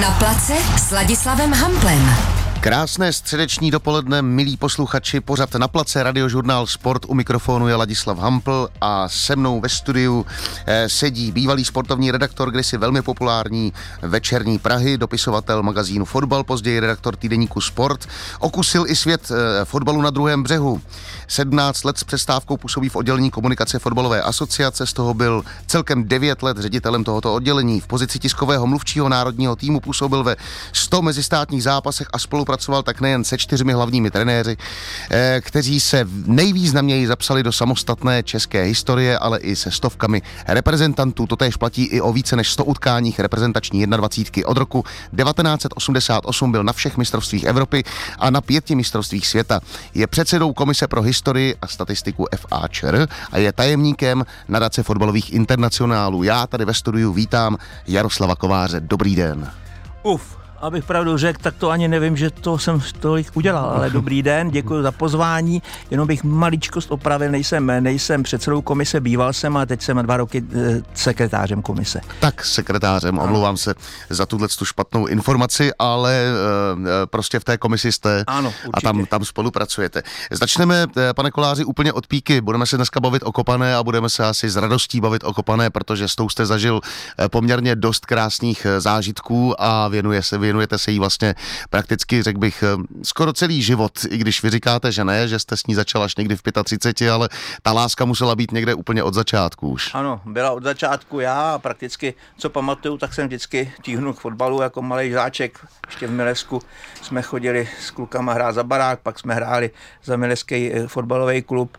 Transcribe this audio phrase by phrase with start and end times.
[0.00, 2.37] Na place s Ladislavem Hamplem.
[2.60, 7.02] Krásné středeční dopoledne, milí posluchači, pořad na place Radiožurnál Sport.
[7.08, 10.26] U mikrofonu je Ladislav Hampl a se mnou ve studiu
[10.66, 13.72] eh, sedí bývalý sportovní redaktor, kdysi velmi populární
[14.02, 18.08] večerní Prahy, dopisovatel magazínu Fotbal, později redaktor týdeníku Sport.
[18.38, 20.80] Okusil i svět eh, fotbalu na druhém břehu.
[21.28, 26.42] 17 let s přestávkou působí v oddělení komunikace fotbalové asociace, z toho byl celkem 9
[26.42, 27.80] let ředitelem tohoto oddělení.
[27.80, 30.36] V pozici tiskového mluvčího národního týmu působil ve
[30.72, 32.18] 100 mezistátních zápasech a
[32.48, 34.56] spolupracoval tak nejen se čtyřmi hlavními trenéři,
[35.10, 41.26] eh, kteří se nejvýznamněji zapsali do samostatné české historie, ale i se stovkami reprezentantů.
[41.26, 44.48] To též platí i o více než 100 utkáních reprezentační 21.
[44.48, 44.84] Od roku
[45.16, 47.84] 1988 byl na všech mistrovstvích Evropy
[48.18, 49.60] a na pěti mistrovstvích světa.
[49.94, 56.22] Je předsedou Komise pro historii a statistiku FAČR a je tajemníkem nadace fotbalových internacionálů.
[56.22, 58.80] Já tady ve studiu vítám Jaroslava Kováře.
[58.80, 59.50] Dobrý den.
[60.02, 64.22] Uf, abych pravdu řekl, tak to ani nevím, že to jsem tolik udělal, ale dobrý
[64.22, 69.66] den, děkuji za pozvání, jenom bych maličkost opravil, nejsem, nejsem předsedou komise, býval jsem a
[69.66, 72.00] teď jsem dva roky e, sekretářem komise.
[72.20, 73.74] Tak sekretářem, omlouvám se
[74.10, 79.06] za tuhle tu špatnou informaci, ale e, prostě v té komisi jste ano, a tam,
[79.06, 80.02] tam spolupracujete.
[80.30, 84.24] Začneme, pane Koláři, úplně od píky, budeme se dneska bavit o kopané a budeme se
[84.24, 86.80] asi s radostí bavit o kopané, protože s tou jste zažil
[87.30, 91.34] poměrně dost krásných zážitků a věnuje se, věnujete se jí vlastně
[91.70, 95.56] prakticky, řekl bych, eh, skoro celý život, i když vy říkáte, že ne, že jste
[95.56, 97.28] s ní začal až někdy v 35, ale
[97.62, 99.94] ta láska musela být někde úplně od začátku už.
[99.94, 104.62] Ano, byla od začátku já a prakticky, co pamatuju, tak jsem vždycky tíhnul k fotbalu
[104.62, 105.66] jako malý žáček.
[105.86, 106.62] Ještě v Milesku
[107.02, 109.70] jsme chodili s klukama hrát za barák, pak jsme hráli
[110.04, 111.78] za Mileský eh, fotbalový klub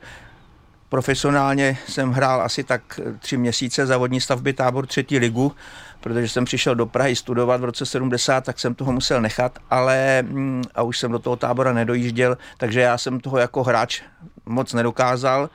[0.90, 5.56] profesionálně jsem hrál asi tak eh, tři měsíce za vodní stavby tábor třetí ligu
[6.00, 10.22] protože jsem přišel do Prahy studovat v roce 70, tak jsem toho musel nechat, ale
[10.22, 14.02] mm, a už jsem do toho tábora nedojížděl, takže já jsem toho jako hráč
[14.46, 15.50] moc nedokázal.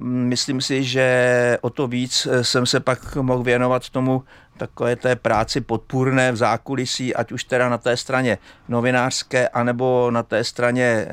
[0.00, 4.22] Myslím si, že o to víc eh, jsem se pak mohl věnovat tomu
[4.58, 8.38] takové té práci podpůrné v zákulisí, ať už teda na té straně
[8.68, 11.06] novinářské, anebo na té straně,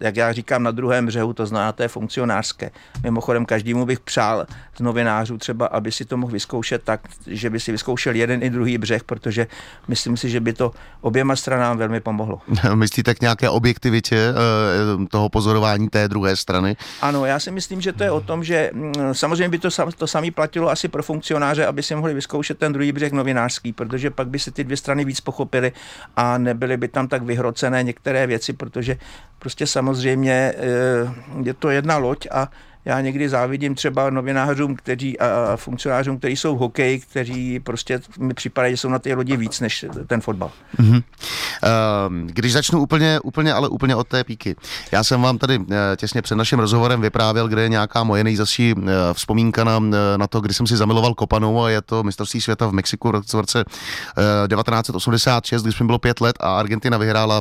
[0.00, 2.70] jak já říkám, na druhém břehu, to znamená té funkcionářské.
[3.02, 4.46] Mimochodem, každému bych přál
[4.76, 8.50] z novinářů třeba, aby si to mohl vyzkoušet tak, že by si vyzkoušel jeden i
[8.50, 9.46] druhý břeh, protože
[9.88, 12.40] myslím si, že by to oběma stranám velmi pomohlo.
[12.74, 16.76] Myslíte k nějaké objektivitě eh, toho pozorování té druhé strany?
[17.00, 20.06] Ano, já si myslím, že to je o tom, že mm, samozřejmě by to, to
[20.06, 24.28] samé platilo asi pro funkcionáře, aby si mohli vyzkoušet ten druhý břeh novinářský, protože pak
[24.28, 25.72] by se ty dvě strany víc pochopily
[26.16, 28.96] a nebyly by tam tak vyhrocené některé věci, protože
[29.38, 30.56] prostě samozřejmě eh,
[31.42, 32.50] je to jedna loď a
[32.84, 38.34] já někdy závidím třeba novinářům kteří, a funkcionářům, kteří jsou v hokeji, kteří prostě mi
[38.34, 40.50] připadají, že jsou na té lodi víc než ten fotbal.
[40.78, 41.02] Mm-hmm.
[42.26, 44.56] Když začnu úplně, úplně, ale úplně od té píky.
[44.92, 48.74] Já jsem vám tady eh, těsně před naším rozhovorem vyprávěl, kde je nějaká moje nejzasší
[48.76, 52.40] eh, vzpomínka na, eh, na to, kdy jsem si zamiloval kopanou a je to mistrovství
[52.40, 53.64] světa v Mexiku v roce
[54.48, 57.40] 1986, když mi bylo pět let a Argentina vyhrála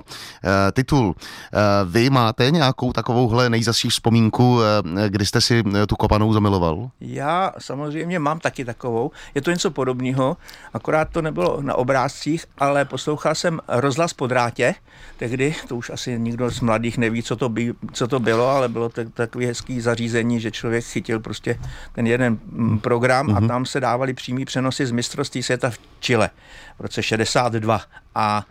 [0.74, 1.16] titul.
[1.86, 4.60] Vy máte nějakou takovouhle nejzasší vzpomínku,
[5.08, 6.90] kdy jste si eh, tu kopanou zamiloval?
[7.02, 9.12] Já samozřejmě mám taky takovou.
[9.36, 10.38] Je to něco podobného,
[10.74, 14.76] akorát to nebylo na obrázcích, ale poslouchal jsem rozhlas po drátě,
[15.18, 18.70] tehdy, to už asi nikdo z mladých neví, co to, by, co to bylo, ale
[18.70, 21.60] bylo to takový hezký zařízení, že člověk chytil prostě
[21.96, 23.38] ten jeden mm, program mm-hmm.
[23.38, 23.48] a mhm.
[23.48, 26.30] tam se dávali přímý přenosy z mistrovství světa v Chile
[26.78, 27.82] v roce 62
[28.16, 28.46] a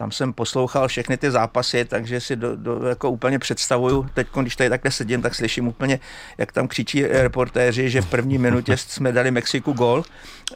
[0.00, 4.56] tam jsem poslouchal všechny ty zápasy, takže si do, do, jako úplně představuju, teď když
[4.56, 6.00] tady takhle sedím, tak slyším úplně,
[6.38, 10.04] jak tam křičí reportéři, že v první minutě jsme dali Mexiku gol.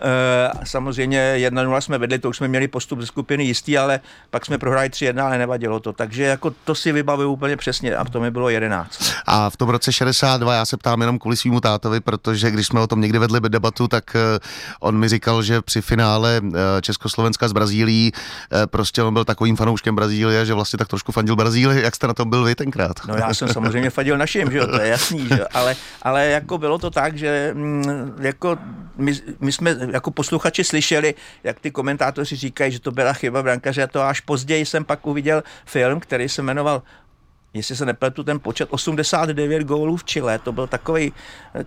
[0.00, 4.00] E, samozřejmě 1-0 jsme vedli, to už jsme měli postup ze skupiny jistý, ale
[4.30, 5.92] pak jsme prohráli 3-1, ale nevadilo to.
[5.92, 9.12] Takže jako to si vybavuju úplně přesně a to mi bylo 11.
[9.26, 12.80] A v tom roce 62 já se ptám jenom kvůli svýmu tátovi, protože když jsme
[12.80, 14.38] o tom někdy vedli debatu, tak eh,
[14.80, 16.50] on mi říkal, že při finále eh,
[16.80, 18.12] Československa s Brazílií
[18.70, 21.82] prostě on byl tak takovým fanouškem Brazílie, že vlastně tak trošku fandil Brazílii.
[21.82, 22.96] Jak jste na tom byl vy tenkrát?
[23.08, 25.46] No já jsem samozřejmě fandil našim, že jo, to je jasný, že jo?
[25.54, 28.58] Ale, ale jako bylo to tak, že mm, jako
[28.96, 31.14] my, my, jsme jako posluchači slyšeli,
[31.44, 35.06] jak ty komentátoři říkají, že to byla chyba brankaře a to až později jsem pak
[35.06, 36.82] uviděl film, který se jmenoval
[37.54, 40.38] jestli se nepletu, ten počet 89 gólů v Chile.
[40.38, 41.12] To byl takový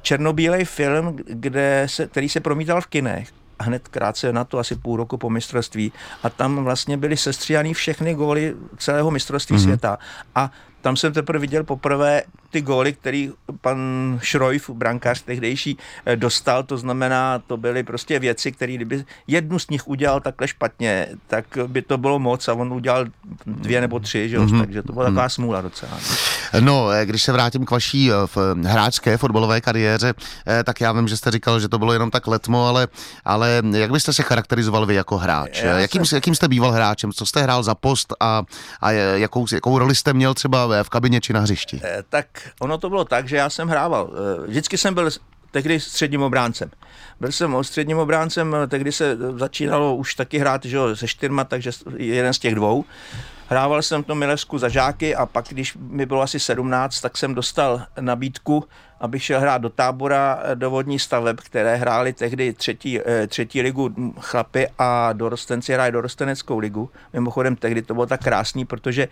[0.01, 3.29] černobílej film, kde se, který se promítal v kinech
[3.59, 5.91] hned krátce na to, asi půl roku po mistrovství.
[6.23, 9.63] A tam vlastně byly sestříhaný všechny góly celého mistrovství mm-hmm.
[9.63, 9.97] světa.
[10.35, 10.51] A
[10.87, 13.31] tam jsem teprve viděl poprvé ty góly, který
[13.61, 13.79] pan
[14.23, 19.69] Šrojf, brankář tehdejší, eh, dostal, to znamená, to byly prostě věci, které kdyby jednu z
[19.69, 23.05] nich udělal takhle špatně, tak by to bylo moc a on udělal
[23.45, 24.39] dvě nebo tři, že?
[24.39, 24.59] Mm-hmm.
[24.59, 25.99] takže to byla taková smůla docela.
[26.59, 28.11] No, eh, když se vrátím k vaší
[28.63, 30.13] hráčské fotbalové kariéře,
[30.63, 32.87] tak já vím, že jste říkal, že to bylo jenom tak letmo, ale,
[33.25, 35.63] ale jak byste se charakterizoval vy jako hráč?
[35.63, 36.17] Jakým, jsem...
[36.17, 37.11] jakým jste býval hráčem?
[37.11, 38.43] Co jste hrál za post a,
[38.81, 41.81] a jakou, jakou roli jste měl třeba v kabině či na hřišti?
[42.09, 42.27] Tak
[42.59, 44.11] ono to bylo tak, že já jsem hrával.
[44.47, 45.09] Vždycky jsem byl
[45.51, 46.71] tehdy středním obráncem.
[47.19, 52.33] Byl jsem středním obráncem, tehdy se začínalo už taky hrát že se čtyřma, takže jeden
[52.33, 52.85] z těch dvou.
[53.49, 57.35] Hrával jsem to Milevsku za žáky a pak, když mi bylo asi 17, tak jsem
[57.35, 58.63] dostal nabídku,
[58.99, 63.95] abych šel hrát do tábora do vodní staveb, které hráli tehdy třetí, eh, třetí ligu
[64.19, 66.89] chlapy a dorostenci hráli dorosteneckou ligu.
[67.13, 69.07] Mimochodem tehdy to bylo tak krásný, protože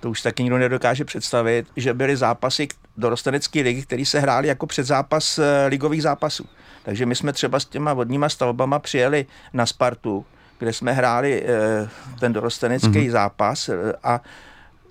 [0.00, 4.66] to už taky nikdo nedokáže představit, že byly zápasy dorostenecké ligy, které se hrály jako
[4.66, 6.46] předzápas eh, ligových zápasů.
[6.82, 10.26] Takže my jsme třeba s těma vodníma stavbama přijeli na Spartu,
[10.58, 11.88] kde jsme hráli eh,
[12.20, 13.10] ten dorostenecký mm-hmm.
[13.10, 14.20] zápas eh, a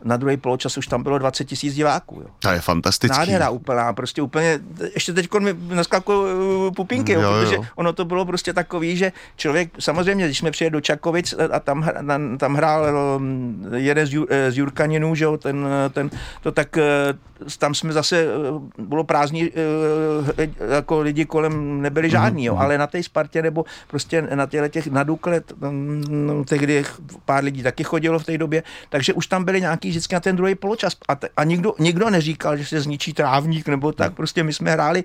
[0.05, 2.21] na druhý poločas už tam bylo 20 tisíc diváků.
[2.21, 2.27] Jo.
[2.39, 3.19] To je fantastický.
[3.19, 4.59] Nádhera úplná, prostě úplně,
[4.93, 9.11] ještě teď mi naskakují uh, pupinky, jo, jo, protože ono to bylo prostě takový, že
[9.35, 11.89] člověk, samozřejmě, když jsme přijeli do Čakovic a tam,
[12.37, 12.85] tam hrál
[13.17, 16.09] um, jeden z, eh, z Jurkaninů, že jo, ten, ten,
[16.41, 16.83] to tak eh,
[17.59, 19.51] tam jsme zase, eh, bylo prázdní,
[20.75, 22.61] jako lidi kolem nebyli žádní, jo, mhm.
[22.61, 25.41] ale na té Spartě nebo prostě na těle těch na Dukle,
[26.47, 26.83] tehdy
[27.25, 30.35] pár lidí taky chodilo v té době, takže už tam byly nějaký vždycky na ten
[30.35, 30.93] druhý poločas.
[31.07, 34.13] A, te, a nikdo, nikdo neříkal, že se zničí trávník nebo tak.
[34.13, 35.03] Prostě my jsme hráli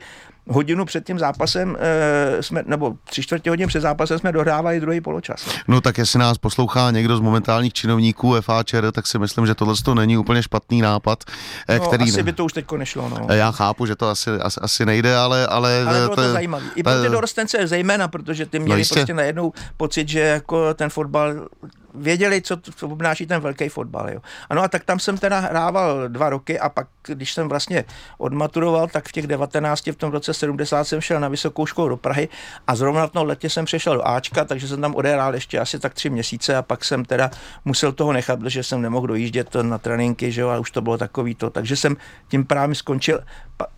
[0.49, 5.01] hodinu před tím zápasem, e, jsme, nebo tři čtvrtě hodin před zápasem jsme dohrávali druhý
[5.01, 5.49] poločas.
[5.69, 9.75] No tak jestli nás poslouchá někdo z momentálních činovníků FAČR, tak si myslím, že tohle
[9.85, 11.25] to není úplně špatný nápad.
[11.69, 12.23] E, no, který asi ne...
[12.23, 13.09] by to už teď nešlo.
[13.09, 13.35] No.
[13.35, 15.47] Já chápu, že to asi, asi, asi nejde, ale...
[15.47, 16.65] Ale, ale bylo to, to zajímavé.
[16.75, 20.91] I pro ty dorostence zejména, protože ty měli no prostě najednou pocit, že jako ten
[20.91, 21.49] fotbal
[21.95, 24.11] věděli, co, co obnáší ten velký fotbal.
[24.11, 24.21] Jo.
[24.51, 27.85] Ano a tak tam jsem teda hrával dva roky a pak, když jsem vlastně
[28.19, 31.97] odmaturoval, tak v těch 19, v tom roce 70 jsem šel na vysokou školu do
[31.97, 32.29] Prahy
[32.67, 35.79] a zrovna v tom letě jsem přešel do Ačka, takže jsem tam odehrál ještě asi
[35.79, 37.31] tak tři měsíce a pak jsem teda
[37.65, 40.99] musel toho nechat, protože jsem nemohl dojíždět na tréninky, že jo, a už to bylo
[40.99, 41.51] takový to.
[41.51, 41.97] Takže jsem
[42.29, 43.21] tím právě skončil,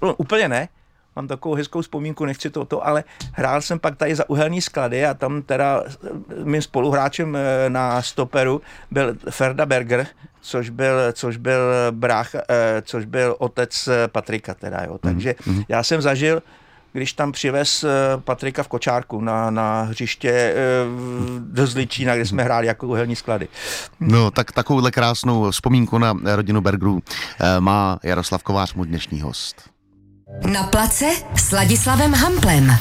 [0.02, 0.68] no, úplně ne,
[1.16, 5.06] mám takovou hezkou vzpomínku, nechci to, to, ale hrál jsem pak tady za uhelný sklady
[5.06, 5.84] a tam teda
[6.44, 8.60] mým spoluhráčem eh, na stoperu
[8.90, 10.06] byl Ferda Berger,
[10.40, 11.60] což byl, což byl
[11.90, 14.98] brách, eh, což byl otec eh, Patrika teda, jo.
[14.98, 15.64] Takže mm-hmm.
[15.68, 16.42] já jsem zažil
[16.94, 17.84] když tam přivez
[18.24, 20.54] Patrika v kočárku na, na hřiště
[21.38, 23.48] do Zličína, kde jsme hráli jako uhelní sklady.
[24.00, 27.02] No, tak takovouhle krásnou vzpomínku na rodinu Bergerů
[27.58, 29.71] má Jaroslav Kovář, můj dnešní host.
[30.40, 32.72] Na place s Ladislavem Hamplem.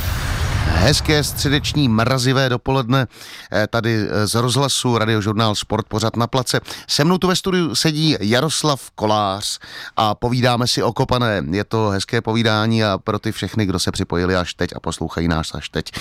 [0.65, 3.07] Hezké středeční mrazivé dopoledne
[3.51, 6.59] eh, tady eh, z rozhlasu Radiožurnál Sport pořad na place.
[6.87, 9.59] Se mnou tu ve studiu sedí Jaroslav Kolář
[9.97, 11.43] a povídáme si o kopané.
[11.51, 15.27] Je to hezké povídání a pro ty všechny, kdo se připojili až teď a poslouchají
[15.27, 15.91] nás až teď.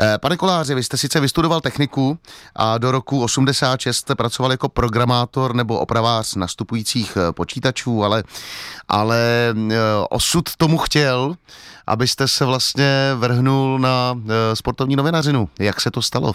[0.00, 2.18] Eh, pane Koláři, vy jste sice vystudoval techniku
[2.56, 8.24] a do roku 86 jste pracoval jako programátor nebo opravář nastupujících počítačů, ale,
[8.88, 9.54] ale
[10.10, 11.34] osud tomu chtěl,
[11.86, 13.97] abyste se vlastně vrhnul na
[14.28, 15.48] eh, sportovní novinařinu.
[15.58, 16.34] Jak se to stalo?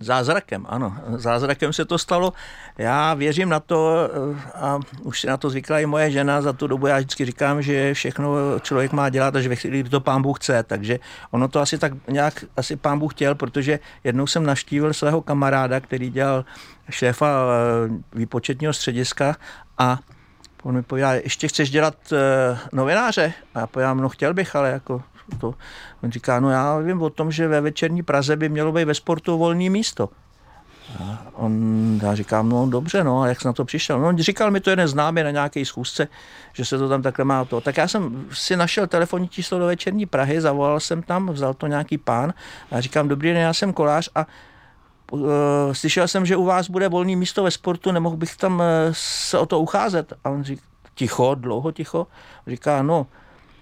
[0.00, 0.96] Zázrakem, ano.
[1.16, 2.32] Zázrakem se to stalo.
[2.78, 6.52] Já věřím na to eh, a už se na to zvykla i moje žena za
[6.52, 6.86] tu dobu.
[6.86, 10.38] Já vždycky říkám, že všechno člověk má dělat, až ve chvíli, kdy to pán Bůh
[10.38, 10.62] chce.
[10.62, 10.98] Takže
[11.30, 15.80] ono to asi tak nějak asi pán Bůh chtěl, protože jednou jsem navštívil svého kamaráda,
[15.80, 16.44] který dělal
[16.90, 19.36] šéfa eh, výpočetního střediska
[19.78, 19.98] a
[20.62, 21.94] On mi povídá, ještě chceš dělat
[22.72, 23.32] novináře?
[23.54, 25.02] A já povídám, no chtěl bych, ale jako
[25.40, 25.54] to.
[26.02, 28.94] On říká, no já vím o tom, že ve večerní Praze by mělo být ve
[28.94, 30.08] sportu volné místo.
[31.00, 34.00] A on, já říkám, no dobře, no, a jak jsi na to přišel?
[34.00, 36.08] No, on říkal mi to jeden známý na nějaké schůzce,
[36.52, 37.60] že se to tam takhle má to.
[37.60, 41.66] Tak já jsem si našel telefonní číslo do večerní Prahy, zavolal jsem tam, vzal to
[41.66, 42.34] nějaký pán
[42.70, 44.26] a říkám, dobrý den, já jsem kolář a
[45.10, 45.20] uh,
[45.72, 49.38] slyšel jsem, že u vás bude volný místo ve sportu, nemohl bych tam uh, se
[49.38, 50.12] o to ucházet.
[50.24, 50.62] A on říká,
[50.94, 52.06] ticho, dlouho ticho,
[52.46, 53.06] říká, no,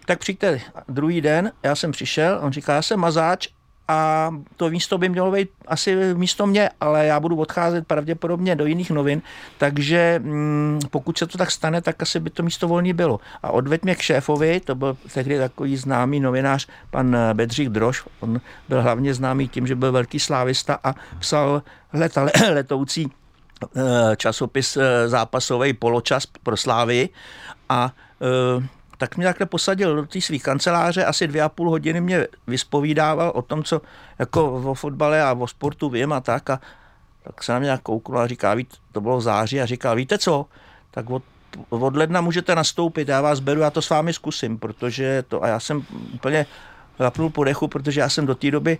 [0.06, 3.49] tak přijďte druhý den, já jsem přišel, on říká, já jsem mazáč
[3.88, 8.66] a to místo by mělo být asi místo mě, ale já budu odcházet pravděpodobně do
[8.66, 9.23] jiných novin,
[9.59, 13.21] takže mm, pokud se to tak stane, tak asi by to místo volný bylo.
[13.42, 18.40] A odveď mě k šéfovi, to byl tehdy takový známý novinář, pan Bedřich Drož, on
[18.68, 23.11] byl hlavně známý tím, že byl velký slávista a psal leta, letoucí
[24.16, 27.09] časopis zápasový poločas pro Slávy
[27.68, 27.92] a
[29.02, 33.32] tak mě takhle posadil do té své kanceláře, asi dvě a půl hodiny mě vyspovídával
[33.35, 33.80] o tom, co
[34.18, 36.61] jako o fotbale a o sportu vím a tak a
[37.23, 39.61] tak se na mě kouknul a říká, víte, to bylo v září.
[39.61, 40.47] A říká, víte co,
[40.90, 41.23] tak od,
[41.68, 45.49] od ledna můžete nastoupit, já vás beru, já to s vámi zkusím, protože to, a
[45.49, 46.47] já jsem úplně
[46.99, 48.79] zapnul po dechu, protože já jsem do té doby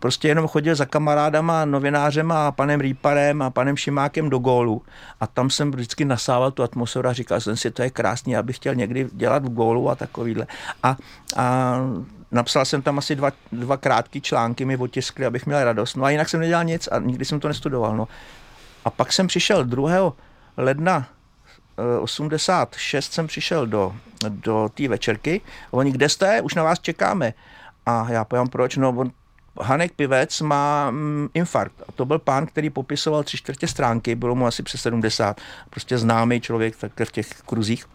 [0.00, 4.82] prostě jenom chodil za kamarádama, novinářem a panem Rýparem a panem Šimákem do gólu
[5.20, 8.56] a tam jsem vždycky nasával tu atmosféru a říkal jsem si, to je krásný, abych
[8.56, 10.46] chtěl někdy dělat v gólu a takovýhle.
[10.82, 10.96] A,
[11.36, 11.76] a
[12.32, 15.94] napsal jsem tam asi dva, dva krátké články, mi otiskli, abych měl radost.
[15.94, 17.96] No a jinak jsem nedělal nic a nikdy jsem to nestudoval.
[17.96, 18.08] No.
[18.84, 20.12] A pak jsem přišel 2.
[20.56, 21.08] ledna
[22.00, 23.96] 86 jsem přišel do,
[24.28, 25.40] do té večerky.
[25.70, 26.40] Oni, kde jste?
[26.40, 27.34] Už na vás čekáme.
[27.86, 28.76] A já povím, proč?
[28.76, 29.10] No, on,
[29.60, 31.82] Hanek Pivec má mm, infarkt.
[31.88, 35.40] A to byl pán, který popisoval tři čtvrtě stránky, bylo mu asi přes 70.
[35.70, 37.86] Prostě známý člověk tak v těch kruzích.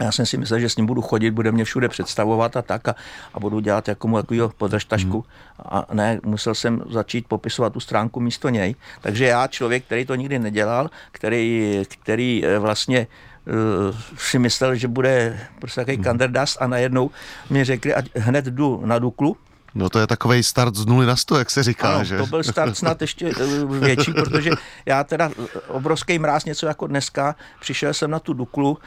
[0.00, 2.88] Já jsem si myslel, že s ním budu chodit, bude mě všude představovat a tak
[2.88, 2.94] a,
[3.34, 5.16] a budu dělat jako mu takovýho podržtašku.
[5.16, 5.24] Mm.
[5.58, 8.74] A ne, musel jsem začít popisovat tu stránku místo něj.
[9.00, 13.06] Takže já, člověk, který to nikdy nedělal, který, který eh, vlastně
[13.46, 16.04] uh, si myslel, že bude prostě takový mm.
[16.04, 17.10] kanderdast a najednou
[17.50, 19.36] mi řekli, ať hned jdu na Duklu,
[19.74, 22.18] No to je takový start z nuly na sto, jak se říká, ano, že?
[22.18, 24.50] to byl start snad ještě eh, větší, protože
[24.86, 25.30] já teda
[25.68, 28.78] obrovský mráz, něco jako dneska, přišel jsem na tu Duklu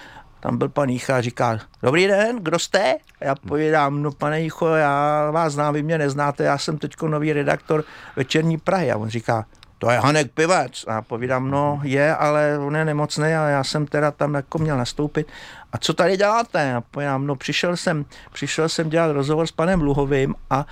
[0.45, 2.95] tam byl pan Jícha a říká, dobrý den, kdo jste?
[3.21, 7.33] Já povídám, no pane Jícho, já vás znám, vy mě neznáte, já jsem teď nový
[7.33, 7.83] redaktor
[8.15, 8.91] Večerní Prahy.
[8.91, 9.45] A on říká,
[9.77, 10.85] to je Hanek Pivec.
[10.87, 14.57] A já povídám, no je, ale on je nemocný a já jsem teda tam jako
[14.57, 15.27] měl nastoupit.
[15.73, 16.73] A co tady děláte?
[16.73, 20.65] A povídám, no přišel jsem, přišel jsem dělat rozhovor s panem Luhovým a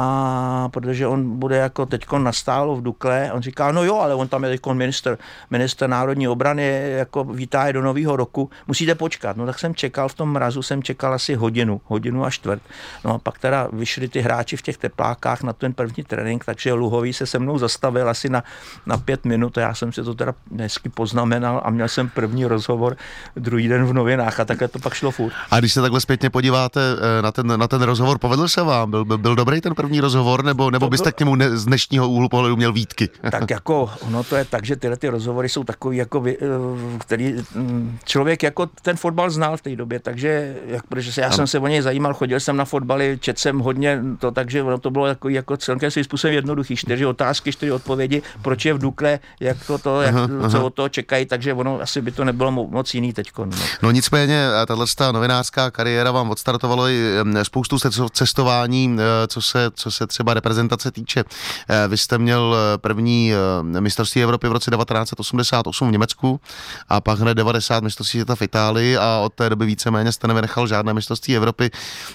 [0.00, 4.28] a protože on bude jako teď nastálo v Dukle, on říká, no jo, ale on
[4.28, 5.18] tam je teď minister,
[5.50, 9.36] minister národní obrany, jako vítá je do nového roku, musíte počkat.
[9.36, 12.62] No tak jsem čekal, v tom mrazu jsem čekal asi hodinu, hodinu a čtvrt.
[13.04, 16.72] No a pak teda vyšli ty hráči v těch teplákách na ten první trénink, takže
[16.72, 18.44] Luhový se se mnou zastavil asi na,
[18.86, 22.46] na pět minut a já jsem si to teda hezky poznamenal a měl jsem první
[22.46, 22.96] rozhovor
[23.36, 25.32] druhý den v novinách a takhle to pak šlo furt.
[25.50, 26.80] A když se takhle zpětně podíváte
[27.18, 28.90] eh, na ten, na ten rozhovor, povedl se vám?
[28.90, 32.08] Byl, byl dobrý ten první první rozhovor, nebo, nebo byste k němu ne, z dnešního
[32.08, 33.08] úhlu pohledu měl výtky?
[33.30, 36.98] tak jako, ono to je tak, že tyhle ty rozhovory jsou takový, jako, vy, eh,
[36.98, 41.30] který mm, člověk jako ten fotbal znal v té době, takže jak, protože se, já
[41.30, 44.78] jsem se o něj zajímal, chodil jsem na fotbaly, četl jsem hodně to, takže ono
[44.78, 46.76] to bylo jako, jako celkem svým způsobem jednoduchý.
[46.76, 50.64] Čtyři otázky, čtyři odpovědi, proč je v Dukle, jak to, to jak, aha, co aha.
[50.64, 53.30] od toho čekají, takže ono asi by to nebylo moc jiný teď.
[53.38, 53.46] No.
[53.82, 57.00] no nicméně, eh, tahle novinářská kariéra vám odstartovalo i
[57.36, 57.76] eh, spoustu
[58.12, 61.24] cestování, co se, co se třeba reprezentace týče.
[61.68, 63.32] Eh, vy jste měl eh, první
[63.76, 66.40] eh, mistrovství Evropy v roce 1988 v Německu
[66.88, 70.66] a pak hned 90 mistrovství světa v Itálii a od té doby víceméně jste nevynechal
[70.66, 71.70] žádné mistrovství Evropy.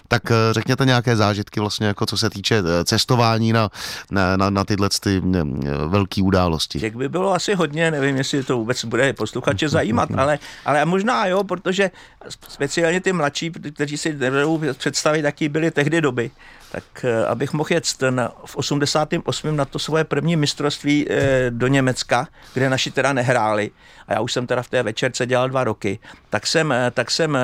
[0.08, 3.70] Tak řekněte nějaké zážitky vlastně, jako co se týče cestování na,
[4.12, 5.22] na, na, na tyhle ty
[5.88, 6.80] velké události.
[6.82, 11.26] Jak by bylo asi hodně, nevím, jestli to vůbec bude posluchače zajímat, ale, ale možná
[11.26, 11.92] jo, protože
[12.30, 16.32] speciálně ty mladší, kteří si nevedou představit, jaký byly tehdy doby,
[16.74, 19.56] tak eh, abych mohl jet ten v 88.
[19.56, 23.72] na to svoje první mistrovství eh, do Německa, kde naši teda nehráli,
[24.08, 26.00] a já už jsem teda v té večerce dělal dva roky,
[26.30, 27.38] tak jsem, eh, tak jsem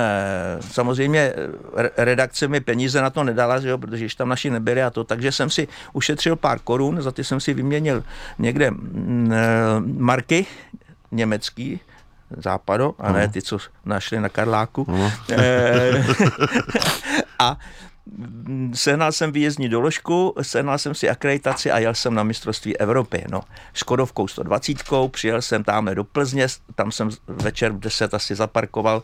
[0.72, 1.34] samozřejmě
[1.98, 5.04] redakce mi peníze na to nedala, že jo, protože již tam naši nebyli a to,
[5.04, 8.04] takže jsem si ušetřil pár korun, za ty jsem si vyměnil
[8.40, 9.34] někde mm,
[9.98, 10.46] marky
[11.12, 11.80] německý,
[12.38, 14.88] západo, a ne ty, co našli na Karláku.
[17.40, 17.58] a
[18.74, 23.26] sehnal jsem výjezdní doložku, sehnal jsem si akreditaci a jel jsem na mistrovství Evropy.
[23.32, 23.42] No,
[23.74, 24.78] Škodovkou 120,
[25.12, 29.04] přijel jsem tamhle do Plzně, tam jsem večer v 10 asi zaparkoval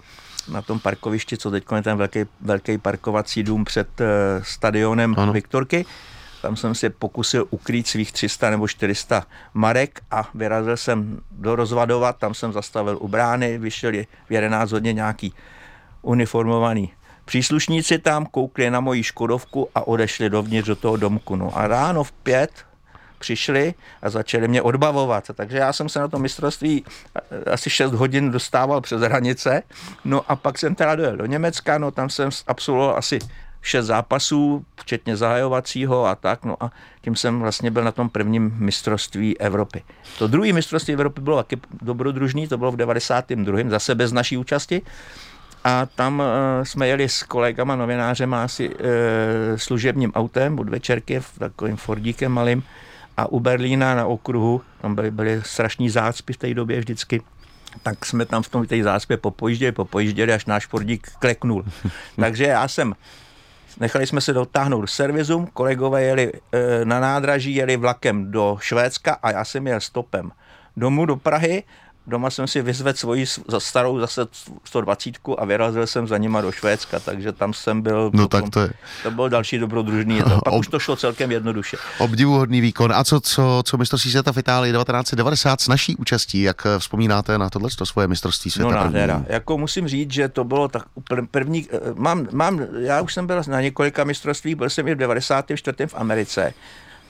[0.52, 4.08] na tom parkovišti, co teď je ten velký, velký parkovací dům před uh,
[4.44, 5.34] stadionem ano.
[5.34, 5.86] Viktorky.
[6.42, 12.14] Tam jsem si pokusil ukrýt svých 300 nebo 400 marek a vyrazil jsem do Rozvadova,
[12.14, 13.92] tam jsem zastavil u brány, vyšel
[14.28, 15.34] v 11 hodin nějaký
[16.02, 16.92] uniformovaný
[17.26, 21.36] Příslušníci tam koukli na moji Škodovku a odešli dovnitř do toho domku.
[21.36, 22.52] No a ráno v pět
[23.20, 25.32] přišli a začali mě odbavovat.
[25.34, 29.64] Takže já jsem se na to mistrovství eh, asi 6 hodin dostával přes hranice.
[30.06, 33.20] No a pak jsem teda dojel do Německa, no tam jsem absolvoval asi
[33.62, 38.54] šest zápasů, včetně zahajovacího a tak, no a tím jsem vlastně byl na tom prvním
[38.58, 39.84] mistrovství Evropy.
[40.20, 43.60] To druhé mistrovství Evropy bylo taky dobrodružný, to bylo v 92.
[43.70, 44.82] zase bez naší účasti
[45.68, 46.26] a tam uh,
[46.64, 48.76] jsme jeli s kolegama novinářem asi uh,
[49.56, 52.64] služebním autem od večerky, takovým Fordíkem malým
[53.18, 57.22] a u Berlína na okruhu, tam byly, byly strašní zácpy v té době vždycky,
[57.84, 61.66] tak jsme tam v tom té zácpě popojížděli, popojížděli, až náš Fordík kleknul.
[62.16, 62.96] Takže já jsem
[63.80, 69.14] Nechali jsme se dotáhnout do servizum, kolegové jeli e, na nádraží, jeli vlakem do Švédska
[69.14, 70.32] a já jsem jel stopem
[70.78, 71.64] domů do Prahy
[72.08, 74.28] doma jsem si vyzvedl svoji za starou zase
[74.64, 78.12] 120 a vyrazil jsem za nima do Švédska, takže tam jsem byl.
[78.14, 78.70] No potom, tak to je.
[79.04, 80.22] To byl další dobrodružný.
[80.22, 80.60] To, pak Ob...
[80.60, 81.78] už to šlo celkem jednoduše.
[81.98, 82.94] Obdivuhodný výkon.
[82.94, 86.42] A co, co, co mistrovství světa v Itálii 1990 s naší účastí?
[86.42, 88.72] Jak eh, vzpomínáte na tohle to svoje mistrovství světa?
[88.72, 89.26] No nádhera.
[89.28, 90.84] Jako musím říct, že to bylo tak
[91.32, 94.98] první, eh, mám, mám, já už jsem byl na několika mistrovstvích, byl jsem i v
[94.98, 95.88] 94.
[95.88, 96.54] v Americe.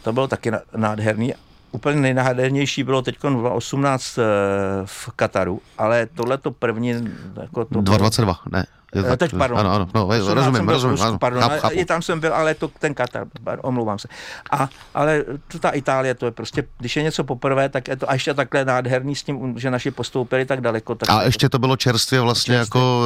[0.03, 1.33] To bylo taky nádherný
[1.71, 4.21] úplně nejnádhernější bylo teď 2018 eh,
[4.85, 6.89] v Kataru, ale tohle to první...
[7.41, 8.65] Jako to 222, ne.
[8.95, 9.59] Je tak, teď, pardon.
[9.59, 10.91] Ano, ano, no, rozumím, rozumím.
[10.91, 11.75] Rusku, ano, pardon, chápu, chápu.
[11.77, 13.27] I tam jsem byl, ale to ten Katar,
[13.61, 14.07] omlouvám se.
[14.51, 18.09] A, ale to ta Itálie, to je prostě, když je něco poprvé, tak je to
[18.09, 20.95] a ještě takhle nádherný s tím, že naši postoupili tak daleko.
[20.95, 22.79] Tak a ještě to bylo čerstvě vlastně čerstvě.
[22.79, 23.03] jako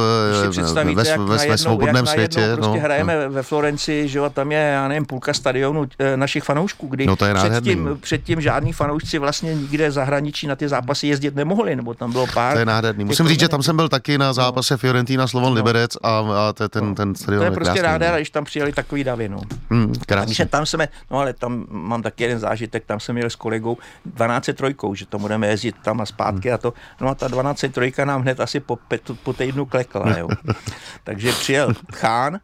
[0.94, 2.48] ve, ve, ve, ve svobodném světě.
[2.50, 3.30] No, prostě hrajeme no.
[3.30, 7.16] ve Florenci, že jo, tam je, já nevím, půlka stadionu eh, našich fanoušků, kdy no
[7.16, 11.94] to je předtím, předtím žádní fanoušci vlastně nikde zahraničí na ty zápasy jezdit nemohli, nebo
[11.94, 12.52] tam bylo pár.
[12.52, 13.04] To je nádherný.
[13.04, 16.62] Musím říct, že tam jsem byl taky na zápase Fiorentina Slovan Liberec a, a to
[16.62, 19.40] je ten, ten stadion To je prostě ráda, když tam přijeli takový davy, no.
[19.70, 23.36] Hmm, Takže tam jsme, no ale tam mám taky jeden zážitek, tam jsem jel s
[23.36, 26.54] kolegou 12 trojkou, že to budeme jezdit tam a zpátky hmm.
[26.54, 28.78] a to, no a ta 12 trojka nám hned asi po,
[29.22, 30.28] po týdnu klekla, jo.
[31.04, 32.38] Takže přijel Chán,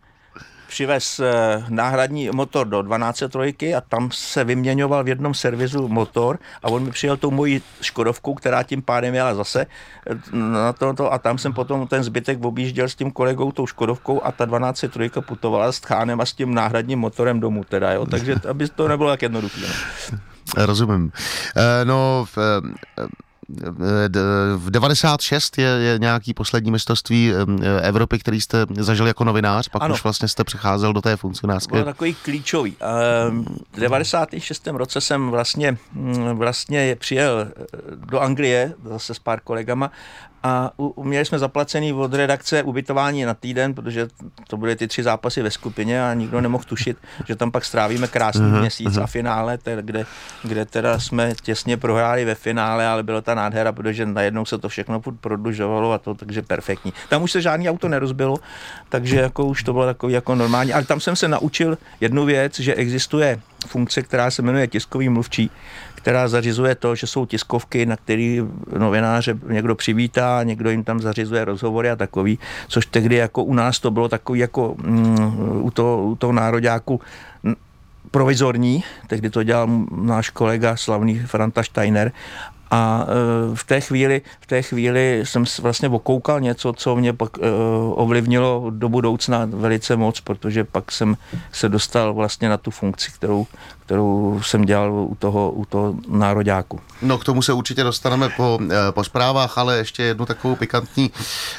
[0.69, 6.39] přivez eh, náhradní motor do 12 trojky a tam se vyměňoval v jednom servisu motor
[6.63, 9.67] a on mi přijel tou mojí Škodovkou, která tím pádem jela zase
[10.07, 13.67] eh, na to, to a tam jsem potom ten zbytek objížděl s tím kolegou tou
[13.67, 17.93] Škodovkou a ta 12 trojka putovala s tchánem a s tím náhradním motorem domů teda,
[17.93, 19.61] jo, takže aby to nebylo tak jednoduché.
[20.13, 20.19] No.
[20.67, 21.13] Rozumím.
[21.57, 22.39] Eh, no, v
[24.71, 27.33] 96 je, je nějaký poslední mistrovství
[27.83, 29.95] Evropy, který jste zažil jako novinář, pak ano.
[29.95, 31.73] už vlastně jste přecházel do té funkcionářské.
[31.73, 32.77] Byl takový klíčový.
[33.73, 34.67] V 96.
[34.67, 37.49] roce jsem vlastně, mm, vlastně přijel
[37.95, 39.91] do Anglie zase s pár kolegama
[40.47, 44.09] a u, měli jsme zaplacený od redakce ubytování na týden, protože
[44.49, 46.97] to byly ty tři zápasy ve skupině a nikdo nemohl tušit,
[47.29, 49.03] že tam pak strávíme krásný uh-huh, měsíc uh-huh.
[49.03, 50.07] a finále, te, kde,
[50.43, 54.69] kde teda jsme těsně prohráli ve finále, ale byla ta nádhera, protože najednou se to
[54.69, 56.93] všechno prodlužovalo a to, takže perfektní.
[57.09, 58.37] Tam už se žádný auto nerozbilo,
[58.89, 62.61] takže jako už to bylo takový jako normální, ale tam jsem se naučil jednu věc,
[62.61, 65.51] že existuje funkce, která se jmenuje tiskový mluvčí,
[66.07, 68.43] která zařizuje to, že jsou tiskovky, na který
[68.79, 72.39] novináře někdo přivítá, někdo jim tam zařizuje rozhovory a takový,
[72.69, 77.01] což tehdy jako u nás to bylo takový jako mm, u, toho, u toho nároďáku
[78.11, 82.13] provizorní, tehdy to dělal náš kolega slavný Franta Steiner.
[82.71, 87.39] A e, v té chvíli, v té chvíli jsem vlastně okoukal něco, co mě pak
[87.39, 87.41] e,
[87.91, 91.17] ovlivnilo do budoucna velice moc, protože pak jsem
[91.53, 93.47] se dostal vlastně na tu funkci, kterou,
[93.87, 96.81] kterou jsem dělal u toho, u toho nároďáku.
[97.03, 101.11] No k tomu se určitě dostaneme po, eh, po zprávách, ale ještě jednu takovou pikantní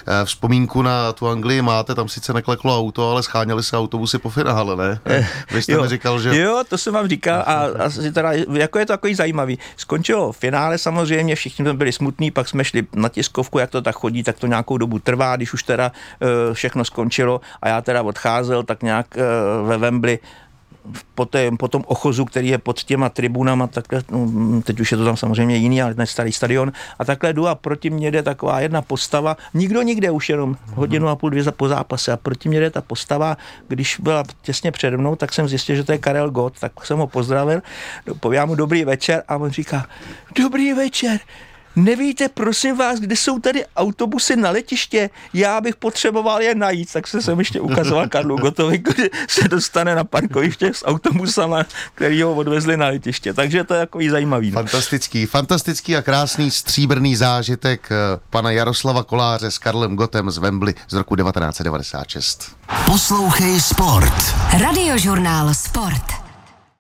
[0.08, 4.30] eh, vzpomínku na tu Anglii máte, tam sice nekleklo auto, ale scháněli se autobusy po
[4.30, 5.00] finále, ne?
[5.06, 6.38] Eh, Vy jste jo, mi říkal, že...
[6.38, 9.60] Jo, to jsem vám říkal a, a teda, jako je to takový zajímavý.
[9.78, 13.96] Skončilo finále samozřejmě, všichni jsme byli smutní, pak jsme šli na tiskovku, jak to tak
[13.96, 15.92] chodí, tak to nějakou dobu trvá, když už teda
[16.54, 19.08] všechno skončilo a já teda odcházel tak nějak
[19.64, 20.20] ve Wembley
[21.16, 24.98] po, té, po tom ochozu, který je pod těma tribunama, takhle, no, teď už je
[24.98, 28.24] to tam samozřejmě jiný, ale ten starý stadion, a takhle jdu a proti mě jde
[28.24, 32.12] taková jedna postava, nikdo nikde už jenom hodinu a půl, dvě za po zápase.
[32.12, 35.84] A proti mě jde ta postava, když byla těsně přede mnou, tak jsem zjistil, že
[35.84, 37.62] to je Karel Gott, tak jsem ho pozdravil,
[38.20, 39.86] povídám mu dobrý večer a on říká,
[40.36, 41.20] dobrý večer,
[41.78, 47.08] nevíte, prosím vás, kde jsou tady autobusy na letiště, já bych potřeboval je najít, tak
[47.08, 51.64] se jsem ještě ukazoval Karlu Gotovi, kde se dostane na parkoviště s autobusama,
[51.96, 54.52] který ho odvezli na letiště, takže to je jako zajímavý.
[54.52, 60.74] Fantastický, fantastický a krásný stříbrný zážitek eh, pana Jaroslava Koláře s Karlem Gotem z Wembley
[60.90, 62.56] z roku 1996.
[62.86, 64.36] Poslouchej Sport.
[64.60, 66.04] Radiožurnál Sport.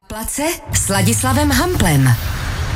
[0.07, 2.15] Place s Ladislavem Hamplem.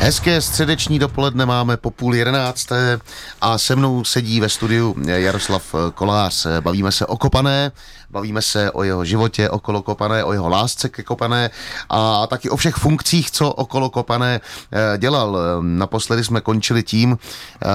[0.04, 3.00] Hezké středeční dopoledne máme po půl jedenácté
[3.42, 6.48] a se mnou sedí ve studiu Jaroslav Kolář.
[6.62, 7.72] Bavíme se o kopané,
[8.12, 11.50] Bavíme se o jeho životě okolo Kopané, o jeho lásce ke Kopané
[11.90, 15.38] a taky o všech funkcích, co okolo Kopané eh, dělal.
[15.62, 17.68] Naposledy jsme končili tím, eh,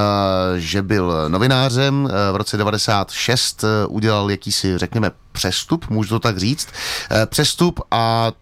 [0.56, 2.08] že byl novinářem.
[2.32, 6.68] V roce 96 udělal jakýsi, řekněme, přestup, můžu to tak říct,
[7.10, 8.32] eh, přestup a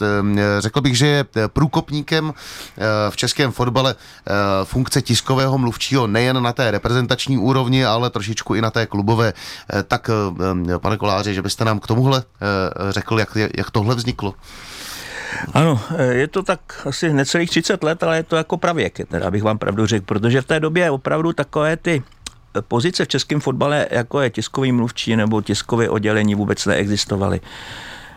[0.59, 4.33] řekl bych, že je průkopníkem eh, v českém fotbale eh,
[4.64, 9.33] funkce tiskového mluvčího nejen na té reprezentační úrovni, ale trošičku i na té klubové.
[9.88, 10.11] Tak,
[10.78, 12.23] pane Koláři, že byste nám k tomuhle
[12.90, 14.35] řekl, jak, jak tohle vzniklo?
[15.53, 19.42] Ano, je to tak asi necelých 30 let, ale je to jako pravěk, teda bych
[19.42, 22.03] vám pravdu řekl, protože v té době opravdu takové ty
[22.68, 27.40] pozice v českém fotbale, jako je tiskový mluvčí nebo tiskové oddělení, vůbec neexistovaly.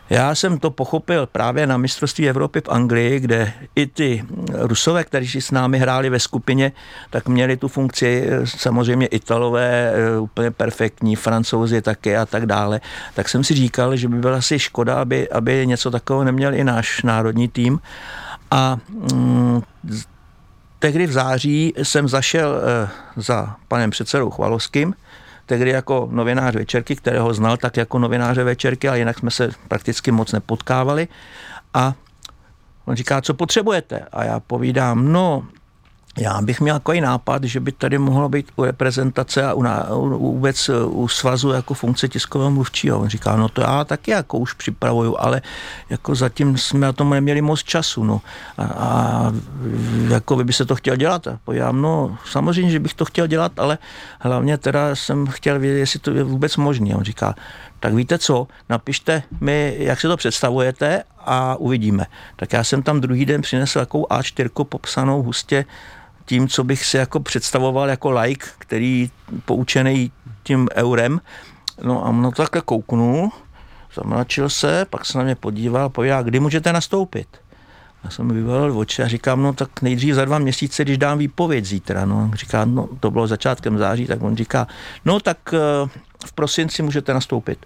[0.10, 5.42] Já jsem to pochopil právě na mistrovství Evropy v Anglii, kde i ty Rusové, kteří
[5.42, 6.72] s námi hráli ve skupině,
[7.10, 12.82] tak měli tu funkci samozřejmě Italové eh, úplně perfektní, Francouzi také a tak dále.
[13.14, 16.64] Tak jsem si říkal, že by byla asi škoda, aby, aby něco takového neměl i
[16.64, 17.80] náš národní tým.
[18.52, 18.78] A
[19.14, 19.62] mm,
[20.80, 24.94] tehdy v září jsem zašel eh, za panem předsedou Chvalovským,
[25.48, 30.12] tehdy jako novinář Večerky, kterého znal tak jako novináře Večerky, ale jinak jsme se prakticky
[30.12, 31.08] moc nepotkávali.
[31.74, 31.94] A
[32.86, 34.06] on říká, co potřebujete?
[34.12, 35.48] A já povídám, no,
[36.18, 39.62] já bych měl takový nápad, že by tady mohlo být u reprezentace a u,
[39.96, 43.00] u, vůbec uh, u svazu jako funkce tiskového mluvčího.
[43.00, 45.42] On říká, no to já taky jako už připravuju, ale
[45.90, 48.04] jako zatím jsme na tom neměli moc času.
[48.04, 48.22] No.
[48.58, 49.32] A, a
[50.10, 51.28] jako by se to chtěl dělat.
[51.46, 53.78] Povídám, no samozřejmě, že bych to chtěl dělat, ale
[54.20, 56.96] hlavně teda jsem chtěl vědět, jestli to je vůbec možné.
[56.96, 57.36] On říká,
[57.80, 62.06] tak víte co, napište mi, jak si to představujete a uvidíme.
[62.36, 65.66] Tak já jsem tam druhý den přinesl takovou A4 popsanou hustě
[66.28, 69.12] tím, co bych si jako představoval jako like, který
[69.46, 70.12] poučený
[70.44, 71.22] tím eurem.
[71.84, 73.30] No a ono takhle kouknul,
[73.96, 77.28] zamračil se, pak se na mě podíval, pověděl, kdy můžete nastoupit.
[78.04, 81.66] Já jsem vyvolil oči a říkám, no tak nejdřív za dva měsíce, když dám výpověď
[81.66, 82.06] zítra.
[82.06, 84.68] No, říká, no to bylo začátkem září, tak on říká,
[85.06, 85.58] no tak eh,
[86.26, 87.66] v prosinci můžete nastoupit.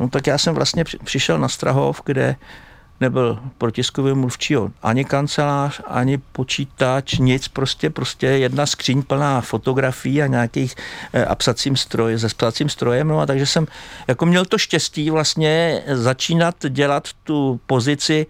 [0.00, 2.36] No tak já jsem vlastně přišel na Strahov, kde
[3.00, 10.26] nebyl protiskový mluvčího ani kancelář, ani počítač, nic, prostě, prostě jedna skříň plná fotografií a
[10.26, 10.74] nějakých
[11.12, 13.66] eh, a psacím stroj, se psacím strojem, no a takže jsem
[14.08, 18.26] jako měl to štěstí vlastně začínat dělat tu pozici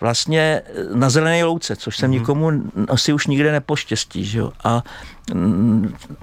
[0.00, 0.62] vlastně
[0.94, 2.14] na zelené louce, což jsem mm-hmm.
[2.14, 2.50] nikomu
[2.88, 4.24] asi už nikde nepoštěstí.
[4.24, 4.52] Že jo?
[4.64, 4.82] A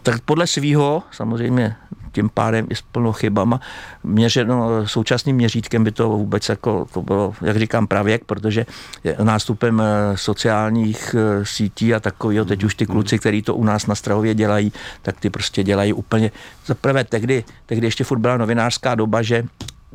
[0.03, 1.75] tak podle svýho, samozřejmě
[2.17, 3.61] tím pádem i s plnou chybama,
[4.03, 8.65] měřeno současným měřítkem by to vůbec jako, to bylo, jak říkám, pravěk, protože
[9.23, 12.93] nástupem eh, sociálních eh, sítí a takového, teď už ty mhm.
[12.93, 16.31] kluci, kteří to u nás na Strahově dělají, tak ty prostě dělají úplně,
[16.65, 19.43] zaprvé tehdy, tehdy ještě furt byla novinářská doba, že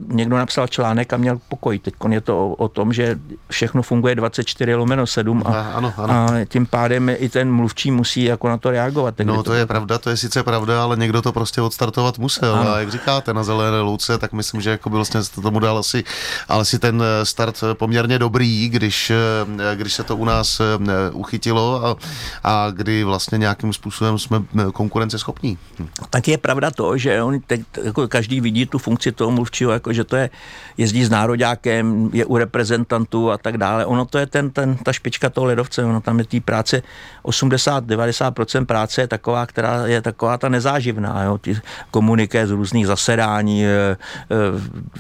[0.09, 1.79] někdo napsal článek a měl pokoj.
[1.79, 6.15] Teď je to o, o tom, že všechno funguje 24 lomeno 7 a, ano, ano.
[6.15, 9.15] a tím pádem i ten mluvčí musí jako na to reagovat.
[9.25, 12.55] No to, to je pravda, to je sice pravda, ale někdo to prostě odstartovat musel.
[12.55, 12.71] Ano.
[12.71, 16.05] A jak říkáte, na zelené louce, tak myslím, že jako vlastně tomu dal asi,
[16.49, 21.11] ale si ten eh, start poměrně dobrý, když, eh, když se to u nás eh,
[21.13, 21.97] uchytilo a,
[22.45, 25.59] a kdy vlastně nějakým způsobem jsme konkurenceschopní.
[25.79, 25.89] Hm.
[26.11, 29.92] Tak je pravda to, že on teď, jako každý vidí tu funkci toho mluvčího jako
[29.95, 30.31] že to je,
[30.77, 33.87] jezdí s nároďákem, je u reprezentantů a tak dále.
[33.87, 36.83] Ono to je ten, ten, ta špička toho ledovce, ono tam je té práce
[37.25, 41.39] 80-90% práce je taková, která je taková ta nezáživná, jo?
[41.39, 43.97] Ty komuniké z různých zasedání, e, e,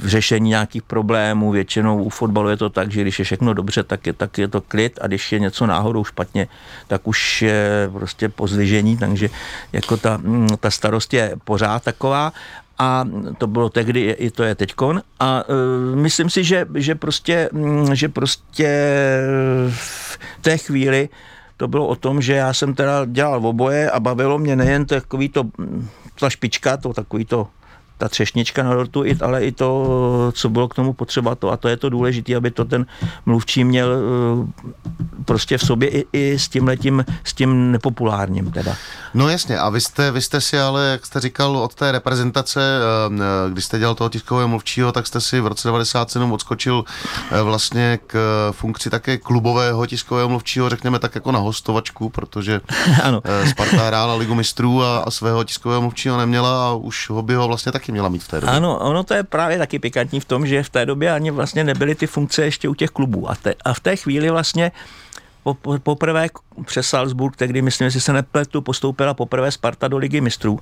[0.04, 4.06] řešení nějakých problémů, většinou u fotbalu je to tak, že když je všechno dobře, tak
[4.06, 6.48] je, tak je to klid a když je něco náhodou špatně,
[6.86, 9.28] tak už je prostě pozvižení, takže
[9.72, 12.32] jako ta, mm, ta starost je pořád taková
[12.78, 13.04] a
[13.38, 15.02] to bylo tehdy, i to je teďkon.
[15.20, 18.68] A uh, myslím si, že, že prostě, mm, že prostě
[19.68, 21.08] v té chvíli
[21.56, 25.28] to bylo o tom, že já jsem teda dělal oboje a bavilo mě nejen takový
[25.28, 25.88] to, mm,
[26.20, 27.48] ta špička, to takový to
[28.02, 31.50] ta třešnička na dortu, ale i to, co bylo k tomu potřeba to.
[31.50, 32.86] A to je to důležité, aby to ten
[33.26, 34.64] mluvčí měl eh,
[35.24, 38.76] prostě v sobě i, i s tím letím, s tím nepopulárním teda.
[39.14, 42.60] No jasně, a vy jste, vy jste si ale, jak jste říkal, od té reprezentace,
[42.60, 46.84] eh, eh, když jste dělal toho tiskového mluvčího, tak jste si v roce 97 odskočil
[47.42, 48.16] vlastně k
[48.52, 52.60] funkci také klubového tiskového mluvčího, řekněme tak jako na hostovačku, protože
[53.02, 53.22] ano.
[53.50, 57.48] Sparta hrála ligu mistrů a, a svého tiskového mluvčího neměla a už ho by ho
[57.48, 58.56] vlastně taky měla mít v té době.
[58.56, 61.64] Ano, ono to je právě taky pikantní v tom, že v té době ani vlastně
[61.64, 63.30] nebyly ty funkce ještě u těch klubů.
[63.30, 64.72] A, te, a v té chvíli vlastně
[65.82, 66.28] poprvé
[66.66, 70.60] přes Salzburg, tehdy myslím, že se nepletu, postoupila poprvé Sparta do ligy mistrů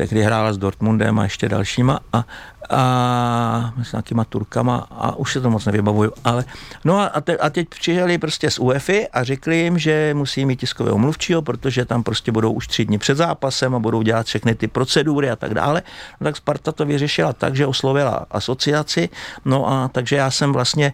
[0.00, 2.24] tehdy hrála s Dortmundem a ještě dalšíma a,
[2.70, 6.44] a s nějakýma Turkama a už se to moc nevybavuju, ale
[6.84, 10.60] no a, te, a teď přijeli prostě z UEFI a řekli jim, že musí mít
[10.60, 14.54] tiskového mluvčího, protože tam prostě budou už tři dny před zápasem a budou dělat všechny
[14.54, 15.82] ty procedury a tak dále.
[16.20, 19.08] No tak Sparta to vyřešila tak, že oslovila asociaci,
[19.44, 20.92] no a takže já jsem vlastně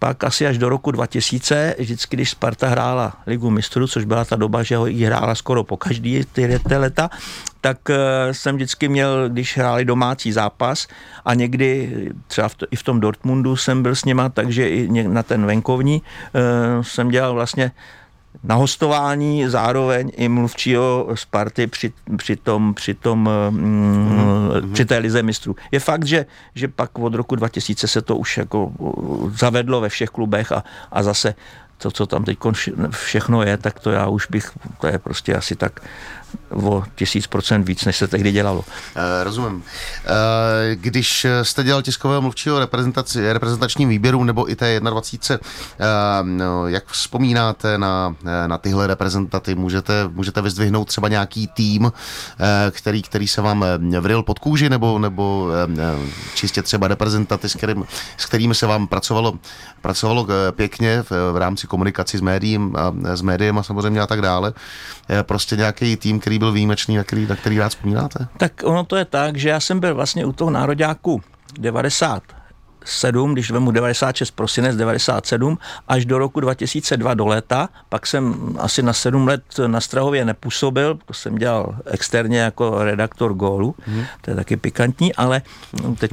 [0.00, 4.36] pak asi až do roku 2000, vždycky, když Sparta hrála Ligu mistrů, což byla ta
[4.36, 7.10] doba, že ho jí hrála skoro po každý ty, leta,
[7.60, 7.96] tak uh,
[8.32, 10.88] jsem vždycky měl, když hráli domácí zápas
[11.24, 11.90] a někdy
[12.26, 15.46] třeba v to, i v tom Dortmundu jsem byl s nima, takže i na ten
[15.46, 17.72] venkovní uh, jsem dělal vlastně
[18.44, 25.22] na hostování zároveň i mluvčího Sparty při, při, tom, při, tom, mm, při té lize
[25.22, 25.56] mistrů.
[25.70, 28.72] Je fakt, že, že pak od roku 2000 se to už jako
[29.34, 31.34] zavedlo ve všech klubech a, a zase
[31.82, 32.38] to, co tam teď
[32.90, 35.80] všechno je, tak to já už bych, to je prostě asi tak
[36.52, 38.64] o tisíc procent víc, než se tehdy dělalo.
[38.94, 39.62] E, rozumím.
[39.62, 42.58] E, když jste dělal tiskového mluvčího
[43.32, 45.46] reprezentačním výběru nebo i té 21.
[45.80, 48.16] E, no, jak vzpomínáte na,
[48.46, 49.54] na tyhle reprezentaty?
[49.54, 51.92] Můžete, můžete vyzdvihnout třeba nějaký tým,
[52.70, 53.64] který, který se vám
[54.00, 55.48] vril pod kůži nebo, nebo
[56.34, 57.84] čistě třeba reprezentaty, s, kterým,
[58.16, 59.34] s kterými se vám pracovalo,
[59.82, 64.20] pracovalo pěkně v, v rámci komunikaci s médiím a s médiem a samozřejmě a tak
[64.20, 64.52] dále.
[65.22, 68.26] Prostě nějaký tým, který byl výjimečný, na který, na který rád vzpomínáte?
[68.36, 71.22] Tak ono to je tak, že já jsem byl vlastně u toho nároďáku
[71.58, 72.22] 90
[72.84, 78.82] 7, když vemu 96 prosinec 97 až do roku 2002 do léta, pak jsem asi
[78.82, 84.04] na 7 let na Strahově nepůsobil, to jsem dělal externě jako redaktor gólu, hmm.
[84.20, 85.42] to je taky pikantní, ale
[85.98, 86.10] teď,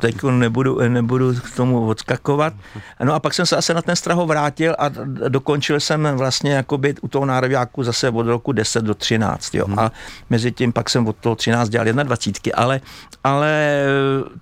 [0.00, 2.52] teď nebudu, nebudu k tomu odskakovat.
[3.04, 4.88] No a pak jsem se asi na ten Strahov vrátil a
[5.28, 9.54] dokončil jsem vlastně jakoby u toho nároďáku zase od roku 10 do 13.
[9.54, 9.66] Jo.
[9.66, 9.78] Hmm.
[9.78, 9.92] A
[10.30, 12.80] mezi tím pak jsem od toho 13 dělal 21, ale,
[13.24, 13.82] ale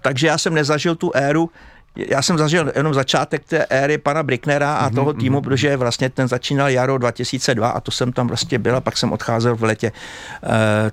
[0.03, 1.51] takže já jsem nezažil tu éru,
[1.97, 5.43] já jsem zažil jenom začátek té éry pana Bricknera a mm-hmm, toho týmu, mm-hmm.
[5.43, 9.13] protože vlastně ten začínal jaro 2002 a to jsem tam vlastně byl a pak jsem
[9.13, 9.87] odcházel v letě.
[9.87, 9.93] E,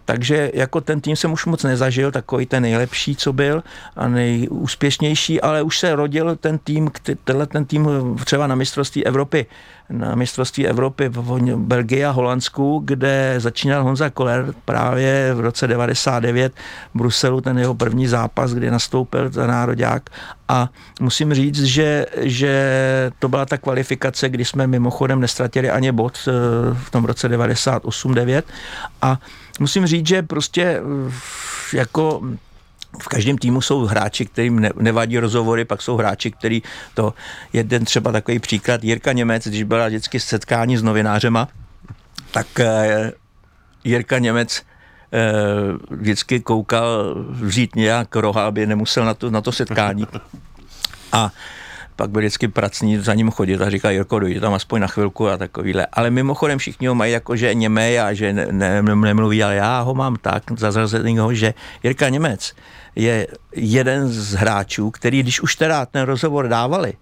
[0.06, 3.64] takže jako ten tým jsem už moc nezažil, takový ten nejlepší, co byl
[3.96, 6.92] a nejúspěšnější, ale už se rodil ten tým,
[7.24, 7.90] tenhle ten tým
[8.26, 9.46] třeba na mistrovství Evropy
[9.90, 16.54] na mistrovství Evropy v Belgii a Holandsku, kde začínal Honza Koller právě v roce 99
[16.94, 20.10] v Bruselu, ten jeho první zápas, kdy nastoupil ten nároďák.
[20.48, 20.70] A
[21.02, 26.32] musím říct, že, že to byla ta kvalifikace, kdy jsme mimochodem nestratili ani bod eh,
[26.74, 28.44] v tom roce 98-9
[29.02, 29.20] a
[29.60, 31.12] musím říct, že prostě eh,
[31.78, 32.22] jako
[33.02, 37.14] v každém týmu jsou hráči, kterým nevadí rozhovory, pak jsou hráči, který to,
[37.54, 41.48] jeden třeba takový příklad, Jirka Němec, když byla vždycky setkání s novinářema,
[42.32, 43.12] tak eh,
[43.84, 44.64] Jirka Němec
[45.14, 45.32] eh,
[45.90, 50.08] vždycky koukal vzít nějak roha, aby nemusel na to, na to setkání.
[51.12, 51.32] A
[51.96, 55.30] pak byl vždycky pracní za ním chodit a říká, Jirko, dojde tam aspoň na chvilku
[55.30, 55.88] a takovýhle.
[55.94, 59.82] Ale mimochodem všichni ho mají jako, že němej a že ne, ne, nemluví, ale já
[59.82, 61.54] ho mám tak zazrazenýho, že
[61.84, 62.54] Jirka Němec
[62.96, 66.94] je jeden z hráčů, který když už teda ten rozhovor dávali,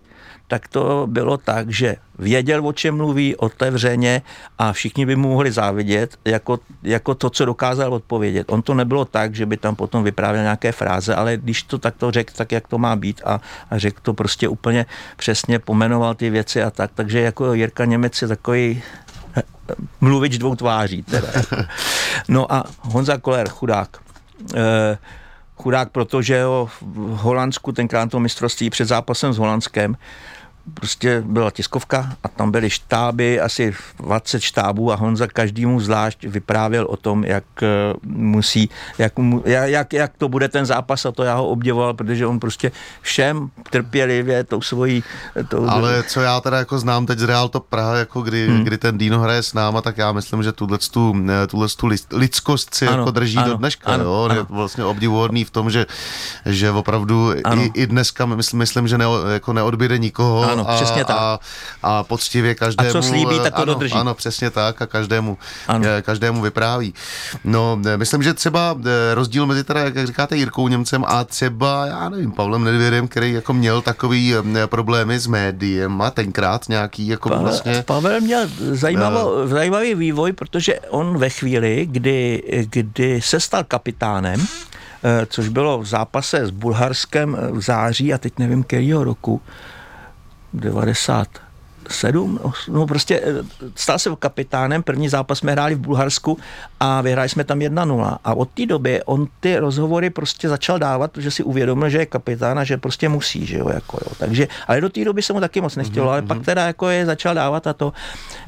[0.53, 4.21] tak to bylo tak, že věděl, o čem mluví, otevřeně
[4.57, 8.51] a všichni by mu mohli závidět jako, jako to, co dokázal odpovědět.
[8.51, 12.11] On to nebylo tak, že by tam potom vyprávěl nějaké fráze, ale když to takto
[12.11, 14.85] řekl, tak jak to má být a, a řekl to prostě úplně
[15.17, 16.91] přesně, pomenoval ty věci a tak.
[16.93, 18.81] Takže jako Jirka Němec je takový
[19.37, 19.41] eh,
[20.01, 21.03] mluvič dvou tváří.
[21.03, 21.27] Teda.
[22.27, 23.97] No a Honza Koller, chudák.
[24.55, 24.97] E,
[25.57, 29.97] chudák, protože jo, v Holandsku tenkrát to mistrovství před zápasem s Holandskem
[30.73, 36.85] prostě byla tiskovka a tam byly štáby, asi 20 štábů a Honza každému zvlášť vyprávěl
[36.85, 37.67] o tom, jak eh,
[38.03, 39.13] musí, jak,
[39.45, 42.71] jak, jak to bude ten zápas a to já ho obdivoval, protože on prostě
[43.01, 45.03] všem trpělivě tou svojí...
[45.47, 45.69] Tou...
[45.69, 48.63] Ale co já teda jako znám teď z Real to Praha, jako kdy, hmm.
[48.63, 51.15] kdy ten Dino hraje s náma, tak já myslím, že tuhle tu,
[51.77, 53.91] tu lidskost si ano, jako drží ano, do dneška.
[53.91, 54.23] Ano, jo?
[54.23, 54.35] Ano.
[54.35, 55.85] Je vlastně obdivuhodný v tom, že,
[56.45, 61.05] že opravdu i, i dneska myslím, myslím že ne, jako neodbíde nikoho ano, a, přesně
[61.05, 61.17] tak.
[61.19, 61.39] A,
[61.83, 62.89] a poctivě každému.
[62.89, 63.95] A co slíbí, tak to ano, dodrží.
[63.95, 65.37] Ano, přesně tak a každému,
[65.67, 65.85] ano.
[66.01, 66.93] každému vypráví.
[67.43, 72.09] No, myslím, že třeba eh, rozdíl mezi teda, jak říkáte, Jirkou Němcem a třeba, já
[72.09, 77.29] nevím, Pavlem Nedvěrem, který jako měl takový eh, problémy s médiem a tenkrát nějaký jako
[77.29, 77.83] Pavel, vlastně...
[77.85, 84.47] Pavel měl zajímavou, zajímavý vývoj, protože on ve chvíli, kdy, kdy se stal kapitánem,
[85.29, 89.41] což bylo v zápase s Bulharskem v září a teď nevím, kterého roku,
[90.53, 91.52] 90
[91.89, 93.43] sedm, no prostě eh,
[93.75, 96.37] stal se kapitánem, první zápas jsme hráli v Bulharsku
[96.79, 101.11] a vyhráli jsme tam 1-0 a od té doby on ty rozhovory prostě začal dávat,
[101.11, 104.11] protože si uvědomil, že je kapitán a že prostě musí, že jo, jako jo.
[104.17, 106.11] Takže, ale do té doby se mu taky moc nechtělo, mm-hmm.
[106.11, 106.45] ale pak mhm.
[106.45, 107.93] teda jako je začal dávat a to,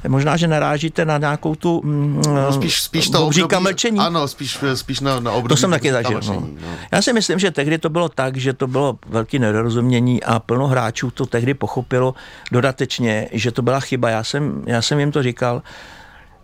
[0.08, 4.00] možná, že narážíte na nějakou tu mm, no, spíš, spíš to období, mlčení.
[4.00, 5.50] Ano, spíš, spíš na, na období.
[5.50, 6.22] To jsem taky zažil.
[6.28, 6.34] No.
[6.34, 6.68] no.
[6.92, 10.68] Já si myslím, že tehdy to bylo tak, že to bylo velký nedorozumění a plno
[10.68, 12.16] hráčů to tehdy pochopilo
[12.52, 14.10] dodatečně, že to byla chyba.
[14.10, 15.62] Já jsem, já jsem jim to říkal.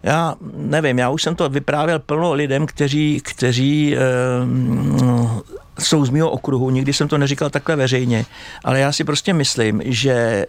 [0.03, 3.99] Já nevím, já už jsem to vyprávěl plno lidem, kteří, kteří e,
[5.79, 8.25] jsou z mého okruhu, nikdy jsem to neříkal takhle veřejně,
[8.63, 10.45] ale já si prostě myslím, že e,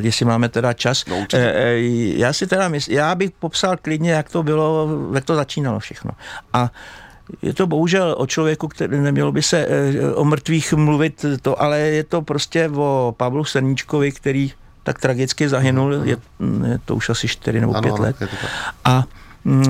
[0.00, 1.74] jestli máme teda čas, no, e,
[2.16, 6.10] já si teda myslím, já bych popsal klidně, jak to bylo, jak to začínalo všechno.
[6.52, 6.70] A
[7.42, 9.68] je to bohužel o člověku, který nemělo by se
[10.14, 15.92] o mrtvých mluvit, to, ale je to prostě o Pavlu Serníčkovi, který tak tragicky zahynul,
[15.92, 16.16] je,
[16.66, 18.16] je to už asi 4 nebo 5 let.
[18.84, 19.04] A
[19.44, 19.64] m, mm,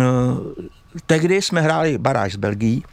[1.07, 2.85] tehdy jsme hráli baráž s Belgií,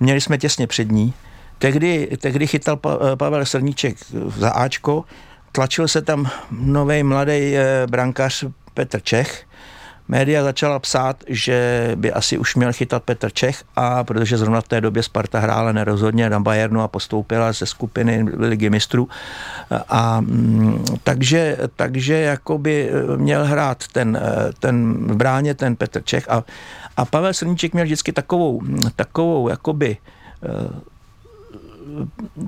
[0.00, 1.14] měli jsme těsně před ní,
[1.58, 3.96] tehdy, tehdy chytal pa, Pavel Srníček
[4.36, 5.04] za Ačko,
[5.52, 9.45] tlačil se tam nový mladý eh, brankář Petr Čech,
[10.08, 14.68] média začala psát, že by asi už měl chytat Petr Čech a protože zrovna v
[14.68, 19.08] té době Sparta hrála nerozhodně na Bayernu a postoupila ze skupiny ligy mistrů.
[19.88, 24.20] A mm, takže, takže jakoby měl hrát ten,
[24.58, 26.30] ten v bráně ten Petr Čech.
[26.30, 26.44] A,
[26.96, 28.62] a Pavel Srníček měl vždycky takovou,
[28.96, 29.96] takovou jakoby
[30.42, 30.48] eh,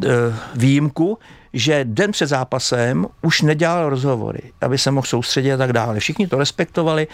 [0.07, 1.19] eh, výjimku,
[1.59, 6.01] že den před zápasem už nedělal rozhovory, aby se mohl soustředit a tak dále.
[6.01, 7.07] Všichni to respektovali,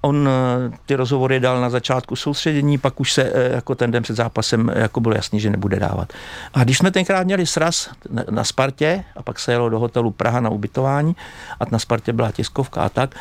[0.00, 4.02] on eh, ty rozhovory dal na začátku soustředění, pak už se eh, jako ten den
[4.02, 6.12] před zápasem eh, jako bylo jasný, že nebude dávat.
[6.54, 7.90] A když jsme tenkrát měli sraz
[8.30, 11.16] na Spartě a pak se jelo do hotelu Praha na ubytování
[11.60, 13.14] a na Spartě byla tiskovka a tak,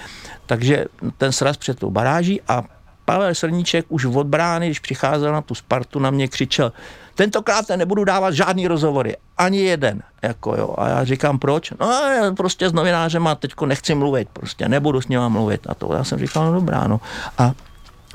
[0.46, 0.86] takže
[1.18, 2.64] ten sraz před tou baráží a
[3.10, 6.72] Pavel Srníček už od brány, když přicházel na tu Spartu, na mě křičel,
[7.16, 10.04] tentokrát nebudu dávat žádný rozhovory, ani jeden.
[10.22, 10.76] Jako jo.
[10.78, 11.74] A já říkám, proč?
[11.80, 15.68] No já prostě s novinářem a teďko nechci mluvit, prostě nebudu s ním mluvit.
[15.70, 17.00] A to já jsem říkal, no dobrá, no.
[17.38, 17.52] A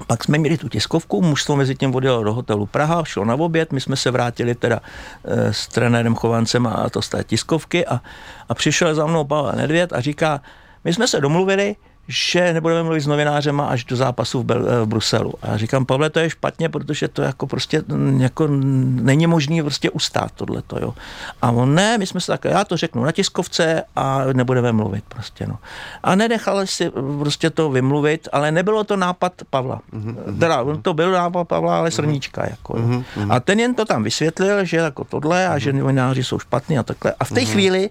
[0.07, 3.73] pak jsme měli tu tiskovku, mužstvo mezi tím odjelo do hotelu Praha, šlo na oběd,
[3.73, 4.81] my jsme se vrátili teda
[5.25, 8.01] e, s trenérem Chovancem a to z té tiskovky a,
[8.49, 10.41] a přišel za mnou Pavel Nedvěd a říká,
[10.85, 11.77] my jsme se domluvili,
[12.09, 15.35] že nebudeme mluvit s novinářem až do zápasu v, Bel- v Bruselu.
[15.43, 17.83] A já říkám, Pavle, to je špatně, protože to jako prostě
[18.19, 20.95] jako není možný prostě ustát tohleto, jo.
[21.43, 25.05] A on, ne, my jsme se tak, já to řeknu na tiskovce a nebudeme mluvit
[25.09, 25.59] prostě, no.
[26.03, 29.81] A nenechal si prostě to vymluvit, ale nebylo to nápad Pavla.
[29.93, 30.39] Mm-hmm.
[30.39, 32.51] Teda, to byl nápad Pavla, ale srníčka, mm-hmm.
[32.51, 32.79] jako.
[32.79, 32.85] Jo.
[32.85, 33.33] Mm-hmm.
[33.33, 35.57] A ten jen to tam vysvětlil, že jako tohle a mm-hmm.
[35.57, 37.15] že novináři jsou špatní a takhle.
[37.21, 37.53] A v té mm-hmm.
[37.53, 37.91] chvíli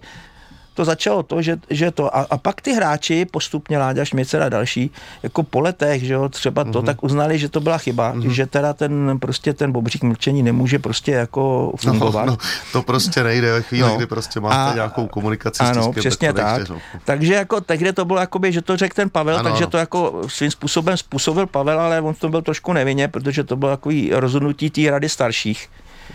[0.74, 4.48] to začalo to, že, že to, a, a pak ty hráči postupně Láďa Šmicer a
[4.48, 4.90] další,
[5.22, 6.84] jako po letech, že jo, třeba to, mm-hmm.
[6.84, 8.30] tak uznali, že to byla chyba, mm-hmm.
[8.30, 12.26] že teda ten prostě ten bobřík mlčení nemůže prostě jako fungovat.
[12.26, 12.38] No, no,
[12.72, 13.96] to prostě nejde ve chvíli, no.
[13.96, 16.58] kdy prostě máte a, nějakou komunikaci ano, s tiskem, přesně tak.
[16.58, 16.68] tak.
[16.68, 16.78] No.
[17.04, 19.70] Takže jako tehdy to bylo jakoby, že to řekl ten Pavel, ano, takže ano.
[19.70, 23.70] to jako svým způsobem způsobil Pavel, ale on to byl trošku nevinně, protože to bylo
[23.70, 25.68] takový rozhodnutí té rady starších.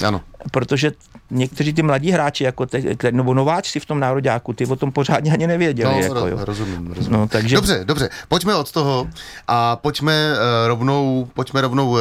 [0.07, 0.21] Ano.
[0.51, 0.91] Protože
[1.31, 5.33] někteří ty mladí hráči, jako te, nebo nováčci v tom nároďáku, ty o tom pořádně
[5.33, 5.93] ani nevěděli.
[5.93, 6.37] No, jako, jo.
[6.41, 7.19] rozumím, rozumím.
[7.19, 7.55] No, takže...
[7.55, 9.07] Dobře, dobře, pojďme od toho
[9.47, 11.99] a pojďme uh, rovnou, pojďme rovnou uh,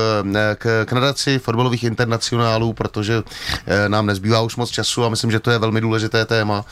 [0.58, 3.24] k, k nadaci fotbalových internacionálů, protože uh,
[3.88, 6.58] nám nezbývá už moc času a myslím, že to je velmi důležité téma.
[6.58, 6.64] Uh,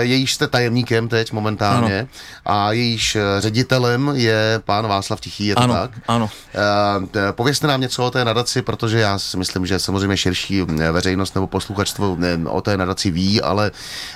[0.00, 2.08] jejíž jste tajemníkem teď momentálně ano.
[2.46, 5.90] a jejíž ředitelem je pán Václav Tichý, je to ano, tak?
[6.08, 6.24] Ano.
[6.24, 10.62] Uh, povězte nám něco o té nadaci, protože já si myslím, že samozřejmě širší
[10.96, 12.16] veřejnost nebo posluchačstvo
[12.48, 13.70] o té nadaci ví, ale,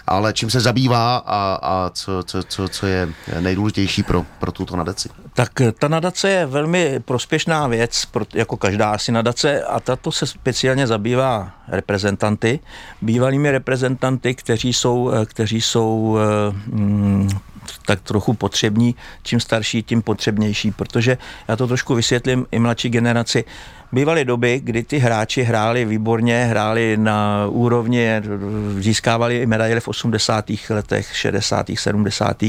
[0.06, 3.08] ale čím se zabývá a, a co, co, co, co je
[3.40, 5.08] nejdůležitější pro, pro tuto nadaci?
[5.34, 10.86] Tak ta nadace je velmi prospěšná věc, jako každá asi nadace, a tato se speciálně
[10.86, 12.60] zabývá reprezentanty,
[13.02, 16.18] bývalými reprezentanty, kteří jsou, kteří jsou
[16.66, 17.28] mm,
[17.86, 23.44] tak trochu potřební, čím starší, tím potřebnější, protože já to trošku vysvětlím i mladší generaci.
[23.92, 28.08] Bývaly doby, kdy ty hráči hráli výborně, hráli na úrovni,
[28.78, 30.50] získávali i medaile v 80.
[30.70, 31.66] letech, 60.
[31.74, 32.42] 70.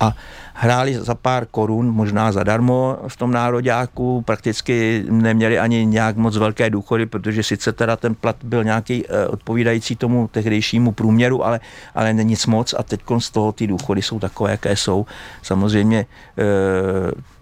[0.00, 0.16] a
[0.54, 6.70] hráli za pár korun, možná zadarmo v tom nároďáku, prakticky neměli ani nějak moc velké
[6.70, 11.60] důchody, protože sice teda ten plat byl nějaký eh, odpovídající tomu tehdejšímu průměru, ale,
[11.94, 15.06] ale nic moc a teď z toho ty důchody jsou takové, jaké jsou.
[15.42, 16.06] Samozřejmě e,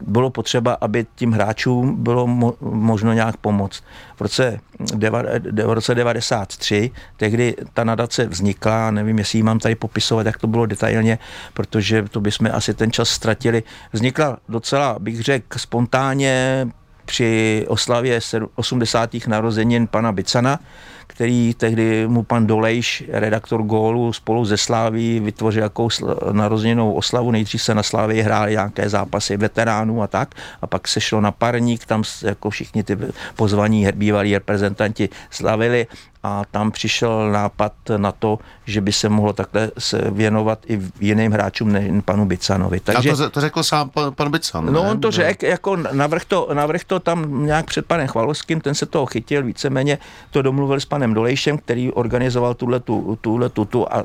[0.07, 3.85] bylo potřeba, aby tím hráčům bylo mo, možno nějak pomoct.
[4.17, 4.61] V roce,
[4.95, 5.23] deva,
[5.67, 10.47] v roce 93, tehdy ta nadace vznikla, nevím, jestli ji mám tady popisovat, jak to
[10.47, 11.19] bylo detailně,
[11.55, 13.63] protože to bychom asi ten čas ztratili.
[13.93, 16.69] Vznikla docela, bych řekl, spontánně
[17.05, 18.21] při oslavě
[18.55, 19.11] 80.
[19.27, 20.61] narozenin pana Bicana,
[21.07, 25.89] který tehdy mu pan Dolejš, redaktor gólu, spolu ze Sláví vytvořil jakou
[26.33, 27.31] narozeninou oslavu.
[27.31, 31.33] Nejdřív se na Slávii hráli nějaké zápasy veteránů a tak, a pak se šlo na
[31.33, 32.99] parník, tam jako všichni ty
[33.37, 35.87] pozvaní bývalí reprezentanti slavili
[36.25, 41.33] a tam přišel nápad na to, že by se mohlo takhle se věnovat i jiným
[41.33, 42.81] hráčům než panu Bicanovi.
[42.81, 44.91] Takže, a to, to řekl sám pan, pan Bican, No ne?
[44.91, 48.87] on to řekl, jako navrh to, navrh to tam nějak před panem Chvalovským, ten se
[48.87, 49.99] toho chytil, víceméně
[50.31, 54.05] to domluvil s panem Dolejšem, který organizoval tuhle tu, tuhle tu, tu a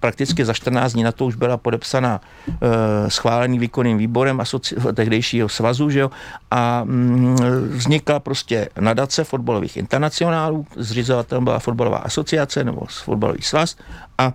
[0.00, 5.48] prakticky za 14 dní na to už byla podepsaná e, schválený výkonným výborem asoci- tehdejšího
[5.48, 6.10] svazu, že jo,
[6.50, 7.36] a mm,
[7.70, 13.76] vznikla prostě nadace fotbalových internacionálů, zřizovatelem byla fotbalová asociace nebo fotbalový svaz
[14.18, 14.32] a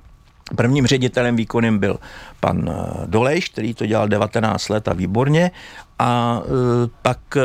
[0.55, 1.99] Prvním ředitelem výkonným byl
[2.39, 5.51] pan eh, Dolejš, který to dělal 19 let a výborně
[5.99, 7.41] a e, pak e,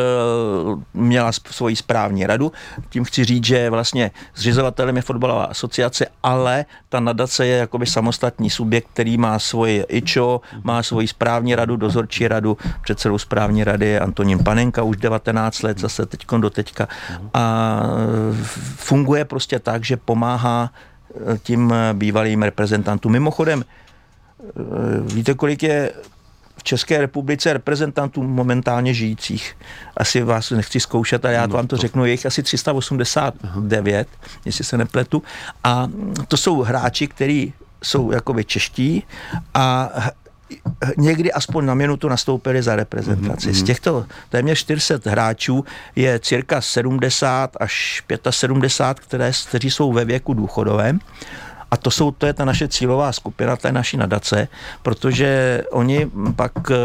[0.95, 2.53] měla svoji správní radu.
[2.89, 8.51] Tím chci říct, že vlastně zřizovatelem je fotbalová asociace, ale ta nadace je jakoby samostatný
[8.51, 14.01] subjekt, který má svoje IČO, má svoji správní radu, dozorčí radu, předsedou správní rady je
[14.01, 16.89] Antonín Panenka, už 19 let, zase teďkon do teďka
[17.35, 17.83] a
[18.77, 20.71] funguje prostě tak, že pomáhá
[21.43, 23.13] tím bývalým reprezentantům.
[23.13, 23.65] Mimochodem,
[25.03, 25.93] víte, kolik je
[26.59, 29.57] v České republice reprezentantů momentálně žijících.
[29.97, 34.09] Asi vás nechci zkoušet, ale já no, vám to, to řeknu, je jich asi 389,
[34.13, 34.33] Aha.
[34.45, 35.23] jestli se nepletu.
[35.65, 35.89] A
[36.29, 37.53] to jsou hráči, kteří
[37.83, 39.03] jsou jakoby čeští
[39.55, 39.91] a
[40.97, 43.51] někdy aspoň na minutu nastoupili za reprezentaci.
[43.51, 43.61] Mm-hmm.
[43.61, 45.65] Z těchto téměř 400 hráčů
[45.97, 50.99] je cirka 70 až 75, které, kteří jsou ve věku důchodovém
[51.71, 54.49] a to, jsou, to je ta naše cílová skupina té naší nadace,
[54.83, 56.77] protože oni pak eh,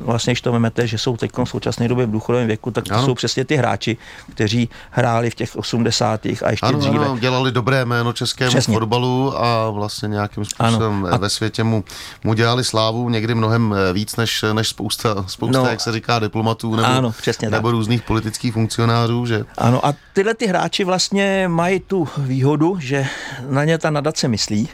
[0.00, 2.94] vlastně, když to vemete, že jsou teď v současné době v důchodovém věku, tak to
[2.94, 3.06] ano.
[3.06, 3.96] jsou přesně ty hráči,
[4.30, 6.26] kteří hráli v těch 80.
[6.26, 7.04] a ještě ano, dříve.
[7.04, 8.74] Ano, dělali dobré jméno českému přesně.
[8.74, 11.14] fotbalu a vlastně nějakým způsobem ano.
[11.14, 11.16] A...
[11.16, 11.84] ve světě mu,
[12.24, 16.18] mu dělali slávu někdy mnohem eh, víc než, než spousta, spousta no, jak se říká,
[16.18, 17.72] diplomatů nebo, ano, přesně nebo tak.
[17.72, 19.26] různých politických funkcionářů.
[19.26, 19.44] Že?
[19.58, 23.06] Ano a tyhle ty hráči vlastně mají tu výhodu, že
[23.48, 24.68] na ně ta nadace myslí.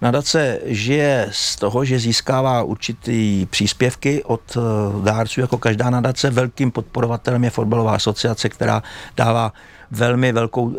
[0.00, 4.60] Nadace žije z toho, že získává určitý příspěvky od eh,
[5.04, 6.30] dárců, jako každá nadace.
[6.30, 8.82] Velkým podporovatelem je fotbalová asociace, která
[9.16, 9.52] dává
[9.90, 10.74] velmi velkou e,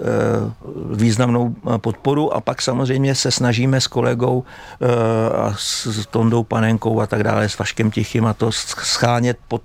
[0.95, 4.43] významnou eh, podporu a pak samozřejmě se snažíme s kolegou
[4.81, 9.61] e, a s Tondou Panenkou a tak dále, s Vaškem Tichým a to schánět pod,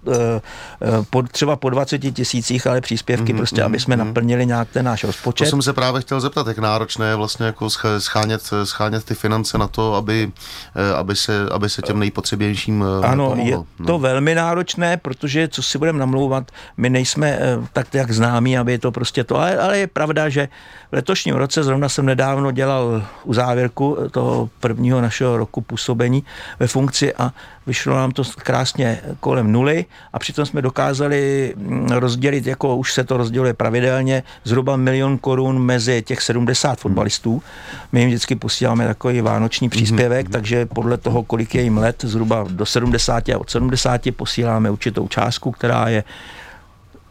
[1.10, 4.06] pod, třeba po 20 tisících, ale příspěvky mm-hmm, prostě, aby jsme mm-hmm.
[4.06, 5.44] naplnili nějak ten náš rozpočet.
[5.44, 7.68] To jsem se právě chtěl zeptat, jak náročné je vlastně jako
[7.98, 10.32] schánět, schánět ty finance na to, aby,
[10.96, 13.50] aby, se, aby se těm nejpotřebnějším Ano, pomohlo.
[13.50, 13.98] je to no.
[13.98, 17.38] velmi náročné, protože co si budeme namlouvat, my nejsme
[17.72, 20.48] tak jak známí, aby to prostě to ale, ale je pravda, že
[20.90, 26.24] v letošním roce, zrovna jsem nedávno dělal u závěrku toho prvního našeho roku působení
[26.60, 27.32] ve funkci a
[27.66, 33.04] vyšlo nám to krásně kolem nuly a přitom jsme dokázali mm, rozdělit, jako už se
[33.04, 37.42] to rozděluje pravidelně, zhruba milion korun mezi těch 70 fotbalistů.
[37.92, 40.32] My jim vždycky posíláme takový vánoční příspěvek, mm-hmm.
[40.32, 45.08] takže podle toho, kolik je jim let, zhruba do 70 a od 70 posíláme určitou
[45.08, 46.04] částku, která je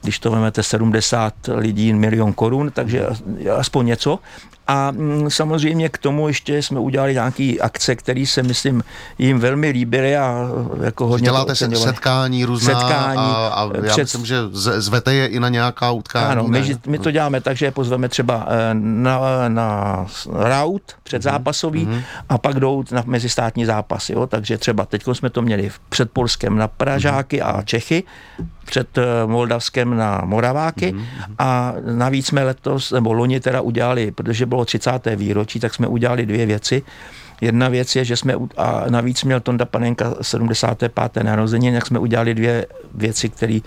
[0.06, 3.08] když to vezmete 70 lidí, milion korun, takže
[3.58, 4.20] aspoň něco.
[4.68, 8.84] A mm, samozřejmě k tomu ještě jsme udělali nějaké akce, které se, myslím,
[9.18, 10.50] jim velmi líbily a
[10.84, 14.02] jako hodně Děláte se setkání různá setkání, a, a já před...
[14.02, 16.32] myslím, že zvete je i na nějaká utkání.
[16.32, 21.86] Ano, my, my to děláme tak, že je pozveme třeba eh, na, na raut předzápasový
[21.86, 22.02] mm-hmm.
[22.30, 24.14] a pak jdou na mezistátní zápasy.
[24.14, 24.28] Jo?
[24.28, 27.60] Takže třeba teď jsme to měli před Polskem na Pražáky mm-hmm.
[27.60, 28.04] a Čechy,
[28.66, 31.06] před eh, Moldavskem na Moraváky mm-hmm.
[31.40, 34.92] a navíc jsme letos, nebo loni teda udělali, protože bylo 30.
[35.16, 36.84] výročí, tak jsme udělali dvě věci.
[37.42, 41.24] Jedna věc je, že jsme, a navíc měl Tonda Panenka 75.
[41.24, 43.60] narozeniny, jak jsme udělali dvě věci, které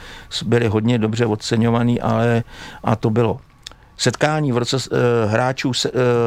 [0.44, 2.44] byly hodně dobře oceňované, ale
[2.84, 3.40] a to bylo
[3.96, 5.74] setkání v roce uh, hráčů uh,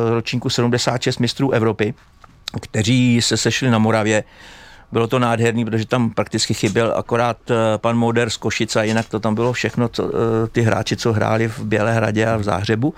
[0.09, 1.93] ročníku 76 mistrů Evropy,
[2.62, 4.24] kteří se sešli na Moravě
[4.92, 9.10] bylo to nádherný, protože tam prakticky chyběl akorát eh, pan Moder z Košice a jinak
[9.10, 12.94] to tam bylo všechno, co, eh, ty hráči, co hráli v Bělehradě a v Záhřebu.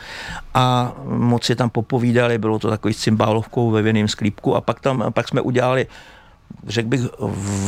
[0.54, 4.56] A moc si tam popovídali, bylo to takový s cymbálovkou ve věným sklípku.
[4.56, 5.88] A pak tam, pak jsme udělali
[6.68, 7.02] řekl bych,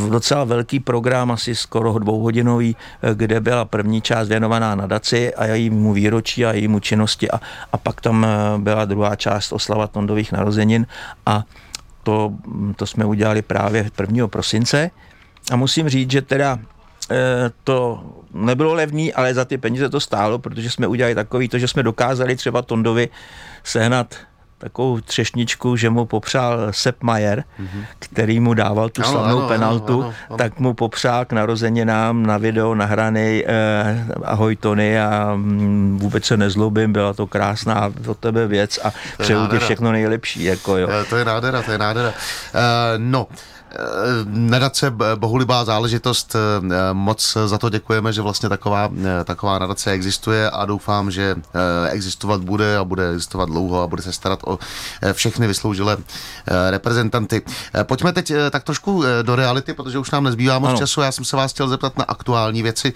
[0.10, 5.94] docela velký program, asi skoro dvouhodinový, eh, kde byla první část věnovaná nadaci a jejímu
[5.94, 7.32] výročí a jejímu činnosti.
[7.32, 10.88] A, a pak tam byla druhá část oslava Tondových narozenin.
[11.26, 11.44] A
[12.06, 12.34] to,
[12.76, 14.28] to jsme udělali právě 1.
[14.28, 14.92] prosince
[15.52, 16.60] a musím říct, že teda
[17.12, 18.04] eh, to
[18.34, 21.84] nebylo levný, ale za ty peníze to stálo, protože jsme udělali takový to, že jsme
[21.84, 23.10] dokázali třeba Tondovi
[23.64, 24.16] sehnat
[24.58, 27.86] takovou třešničku, že mu popřál Sepp Mayer, mm-hmm.
[28.00, 30.38] který mu dával tu ano, slavnou ano, penaltu, ano, ano, ano.
[30.38, 36.38] tak mu popřál k narozeninám na video nahraný eh, ahoj Tony a mm, vůbec se
[36.38, 40.44] nezlobím, byla to krásná od tebe věc a přeju ti všechno nejlepší.
[40.44, 40.90] Jako, jo.
[41.10, 42.10] To je nádhera, to je nádhera.
[42.10, 42.14] Uh,
[42.98, 43.55] no, Eh,
[44.26, 46.36] nadace bohulibá záležitost.
[46.36, 51.36] Eh, moc za to děkujeme, že vlastně taková, eh, taková nadace existuje a doufám, že
[51.90, 54.60] existovat bude a bude existovat dlouho a bude se starat o
[55.14, 55.98] všechny vysloužilé
[56.70, 57.42] reprezentanty.
[57.84, 60.78] Pojďme teď tak trošku do reality, protože už nám nezbývá moc ano.
[60.78, 61.02] času.
[61.02, 62.94] Já jsem se vás chtěl zeptat na aktuální věci.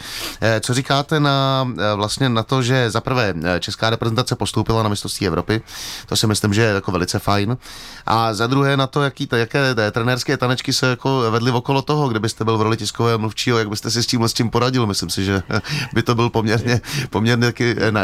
[0.60, 5.62] Co říkáte na, vlastně na to, že za prvé česká reprezentace postoupila na mistrovství Evropy,
[6.06, 7.58] to si myslím, že je jako velice fajn.
[8.06, 12.46] A za druhé na to, jaký, jaké trenérské tanečky se jako vedli okolo toho, kdybyste
[12.46, 14.86] byl v roli tiskového mluvčího, jak byste si s tím s tím poradil.
[14.86, 15.42] Myslím si, že
[15.94, 17.54] by to byl poměrně, poměrně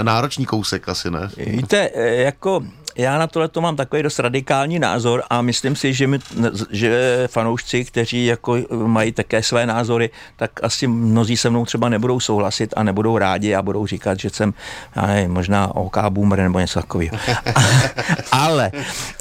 [0.02, 1.30] náročný kousek asi, ne?
[1.38, 2.64] Víte, jako
[2.98, 6.20] já na tohle to mám takový dost radikální názor a myslím si, že, my,
[6.72, 12.20] že fanoušci, kteří jako mají také své názory, tak asi mnozí se mnou třeba nebudou
[12.20, 14.54] souhlasit a nebudou rádi a budou říkat, že jsem
[15.08, 17.18] nevím, možná OK boomer nebo něco takového.
[18.32, 18.72] ale...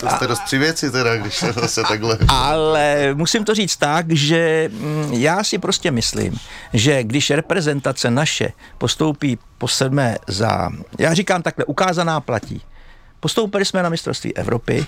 [0.01, 2.19] To jste dost při věci teda, když se zase takhle...
[2.29, 6.39] Ale musím to říct tak, že mm, já si prostě myslím,
[6.73, 12.63] že když reprezentace naše postoupí po sedmé za, já říkám takhle, ukázaná platí,
[13.25, 14.87] Postoupili jsme na mistrovství Evropy.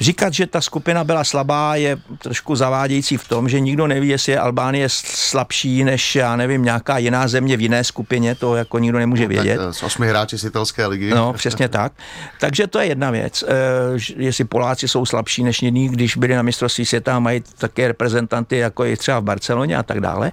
[0.00, 4.32] Říkat, že ta skupina byla slabá, je trošku zavádějící v tom, že nikdo neví, jestli
[4.32, 8.98] je Albánie slabší než, já nevím, nějaká jiná země v jiné skupině, to jako nikdo
[8.98, 9.56] nemůže no, vědět.
[9.56, 11.10] Tak z osmi hráči z italské ligy.
[11.10, 11.92] No, přesně tak.
[12.40, 13.42] Takže to je jedna věc.
[13.42, 13.46] E,
[14.16, 18.56] jestli Poláci jsou slabší než jiní, když byli na mistrovství světa a mají také reprezentanty,
[18.56, 20.32] jako je třeba v Barceloně a tak dále.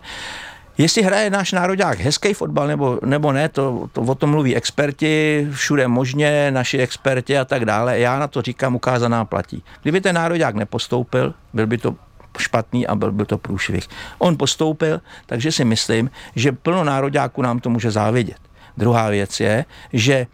[0.79, 5.47] Jestli hraje náš národák hezký fotbal nebo, nebo ne, to, to o tom mluví experti,
[5.51, 7.99] všude možně, naši experti a tak dále.
[7.99, 9.63] Já na to říkám, ukázaná platí.
[9.81, 11.95] Kdyby ten národák nepostoupil, byl by to
[12.37, 13.87] špatný a byl by to průšvih.
[14.17, 18.39] On postoupil, takže si myslím, že plno nároďáků nám to může závidět.
[18.77, 20.27] Druhá věc je, že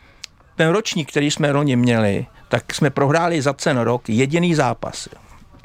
[0.55, 5.09] ten ročník, který jsme loni měli, tak jsme prohráli za ten rok jediný zápas.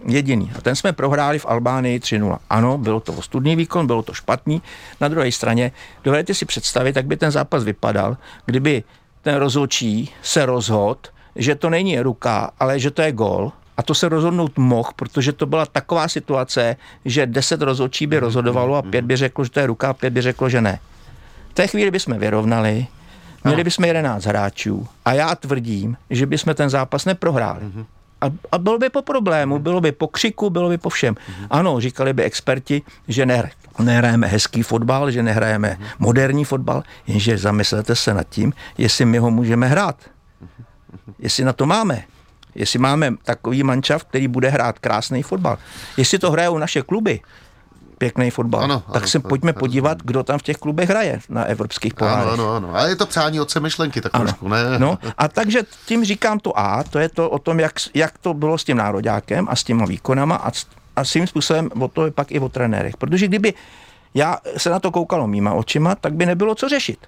[0.06, 0.52] Jediný.
[0.58, 2.38] A ten jsme prohráli v Albánii 3-0.
[2.50, 4.62] Ano, bylo to ostudný výkon, bylo to špatný.
[5.00, 5.72] Na druhé straně,
[6.04, 8.84] dovedete si představit, jak by ten zápas vypadal, kdyby
[9.22, 11.00] ten rozhodčí se rozhodl,
[11.36, 15.32] že to není ruka, ale že to je gol, a to se rozhodnout mohl, protože
[15.32, 19.60] to byla taková situace, že deset rozhodčí by rozhodovalo a pět by řeklo, že to
[19.60, 20.78] je ruka a pět by řeklo, že ne.
[21.50, 22.86] V té chvíli bychom vyrovnali,
[23.44, 27.60] měli bychom 11 hráčů a já tvrdím, že bychom ten zápas neprohráli.
[27.60, 27.84] Mm-hmm.
[28.20, 29.62] A, a bylo by po problému, mhm.
[29.62, 31.16] bylo by po křiku, bylo by po všem.
[31.28, 31.46] Mhm.
[31.50, 35.88] Ano, říkali by experti, že ne, nehrajeme hezký fotbal, že nehrajeme mhm.
[35.98, 39.96] moderní fotbal, jenže zamyslete se nad tím, jestli my ho můžeme hrát.
[41.18, 42.04] Jestli na to máme.
[42.54, 45.58] Jestli máme takový mančav, který bude hrát krásný fotbal.
[45.96, 47.20] Jestli to hrajou naše kluby,
[48.00, 48.60] pěkný fotbal.
[48.64, 51.94] Ano, tak ano, se pojďme ano, podívat, kdo tam v těch klubech hraje na evropských
[51.94, 52.32] pohárech.
[52.32, 52.76] Ano, ano, ano.
[52.76, 54.24] A je to přání otce myšlenky tak ano.
[54.24, 54.78] trošku, ne?
[54.78, 58.34] No, a takže tím říkám to A, to je to o tom, jak, jak to
[58.34, 60.50] bylo s tím nároďákem a s těma výkonama a,
[60.96, 62.96] a svým způsobem o to je pak i o trenérech.
[62.96, 63.54] Protože kdyby
[64.14, 66.98] já se na to koukalo mýma očima, tak by nebylo co řešit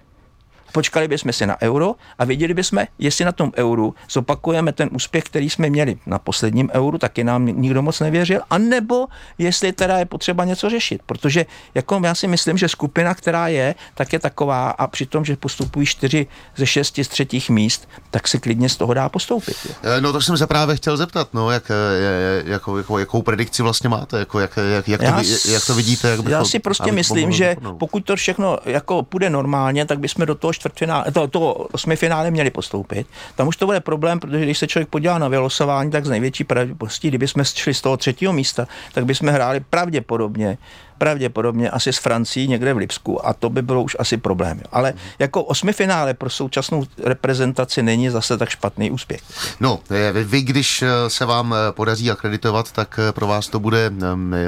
[0.73, 5.25] počkali bychom si na euro a věděli bychom, jestli na tom euru zopakujeme ten úspěch,
[5.25, 9.07] který jsme měli na posledním euru, taky nám nikdo moc nevěřil, anebo
[9.39, 13.75] jestli teda je potřeba něco řešit, protože jako já si myslím, že skupina, která je,
[13.95, 18.39] tak je taková a přitom, že postupují čtyři ze šesti z třetích míst, tak se
[18.39, 19.57] klidně z toho dá postoupit.
[19.69, 19.75] Jo.
[19.83, 23.63] Eh, no to jsem se právě chtěl zeptat, no, jak, eh, jako, jako, jakou predikci
[23.63, 26.11] vlastně máte, jako, jak, jak, jak, to, jak to vidíte?
[26.11, 30.35] Jak já si prostě myslím, že pokud to všechno jako půjde normálně, tak bychom do
[30.35, 33.07] toho čtvrtfinále, to, to osmifinále měli postoupit.
[33.35, 36.45] Tam už to bude problém, protože když se člověk podívá na vylosování, tak z největší
[36.45, 40.59] pravděpodobností, kdyby jsme šli z toho třetího místa, tak bychom hráli pravděpodobně
[41.03, 44.61] pravděpodobně asi s Francií někde v Lipsku a to by bylo už asi problém.
[44.73, 49.21] Ale jako osmifinále pro současnou reprezentaci není zase tak špatný úspěch.
[49.61, 49.81] No,
[50.13, 53.91] vy, vy když eh, se vám eh, podaří akreditovat, tak eh, pro vás to bude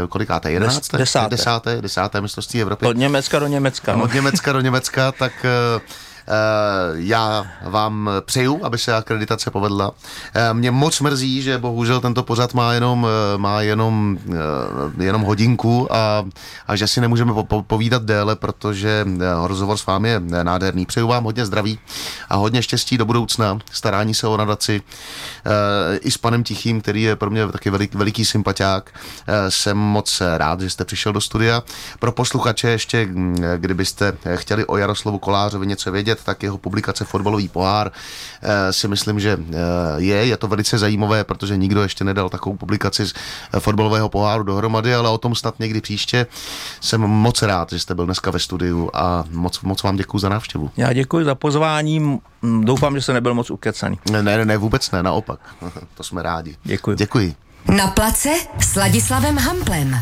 [0.09, 0.51] kolikáté?
[0.51, 0.97] 11.
[0.97, 1.31] Desáté.
[1.31, 2.87] Desáté, desáté mistrovství Evropy.
[2.87, 3.97] Od Německa do Německa.
[3.97, 4.05] No.
[4.05, 5.47] Od Německa do Německa, tak
[6.95, 9.93] Já vám přeju, aby se akreditace povedla.
[10.53, 13.07] Mě moc mrzí, že bohužel tento pořad má jenom,
[13.37, 14.18] má jenom,
[14.99, 16.25] jenom hodinku a,
[16.66, 17.33] a že si nemůžeme
[17.66, 19.07] povídat déle, protože
[19.45, 20.87] rozhovor s vámi je nádherný.
[20.87, 21.79] Přeju vám hodně zdraví
[22.29, 24.83] a hodně štěstí do budoucna, starání se o nadaci
[26.01, 28.91] i s panem Tichým, který je pro mě taky velik, veliký sympatiák.
[29.49, 31.62] Jsem moc rád, že jste přišel do studia.
[31.99, 33.09] Pro posluchače ještě,
[33.57, 37.93] kdybyste chtěli o Jaroslavu Kolářovi něco vědět, tak jeho publikace Fotbalový pohár
[38.43, 39.55] eh, si myslím, že eh,
[39.97, 40.27] je.
[40.27, 43.15] Je to velice zajímavé, protože nikdo ještě nedal takovou publikaci z
[43.53, 46.27] eh, fotbalového poháru dohromady, ale o tom snad někdy příště.
[46.81, 50.29] Jsem moc rád, že jste byl dneska ve studiu a moc, moc vám děkuji za
[50.29, 50.71] návštěvu.
[50.77, 52.21] Já děkuji za pozvání.
[52.61, 53.99] Doufám, že se nebyl moc ukecaný.
[54.11, 55.41] Ne, ne, ne, vůbec ne, naopak.
[55.95, 56.57] to jsme rádi.
[56.65, 56.97] Děkuji.
[56.97, 57.35] Děkuji.
[57.77, 60.01] Na place s Ladislavem Hamplem.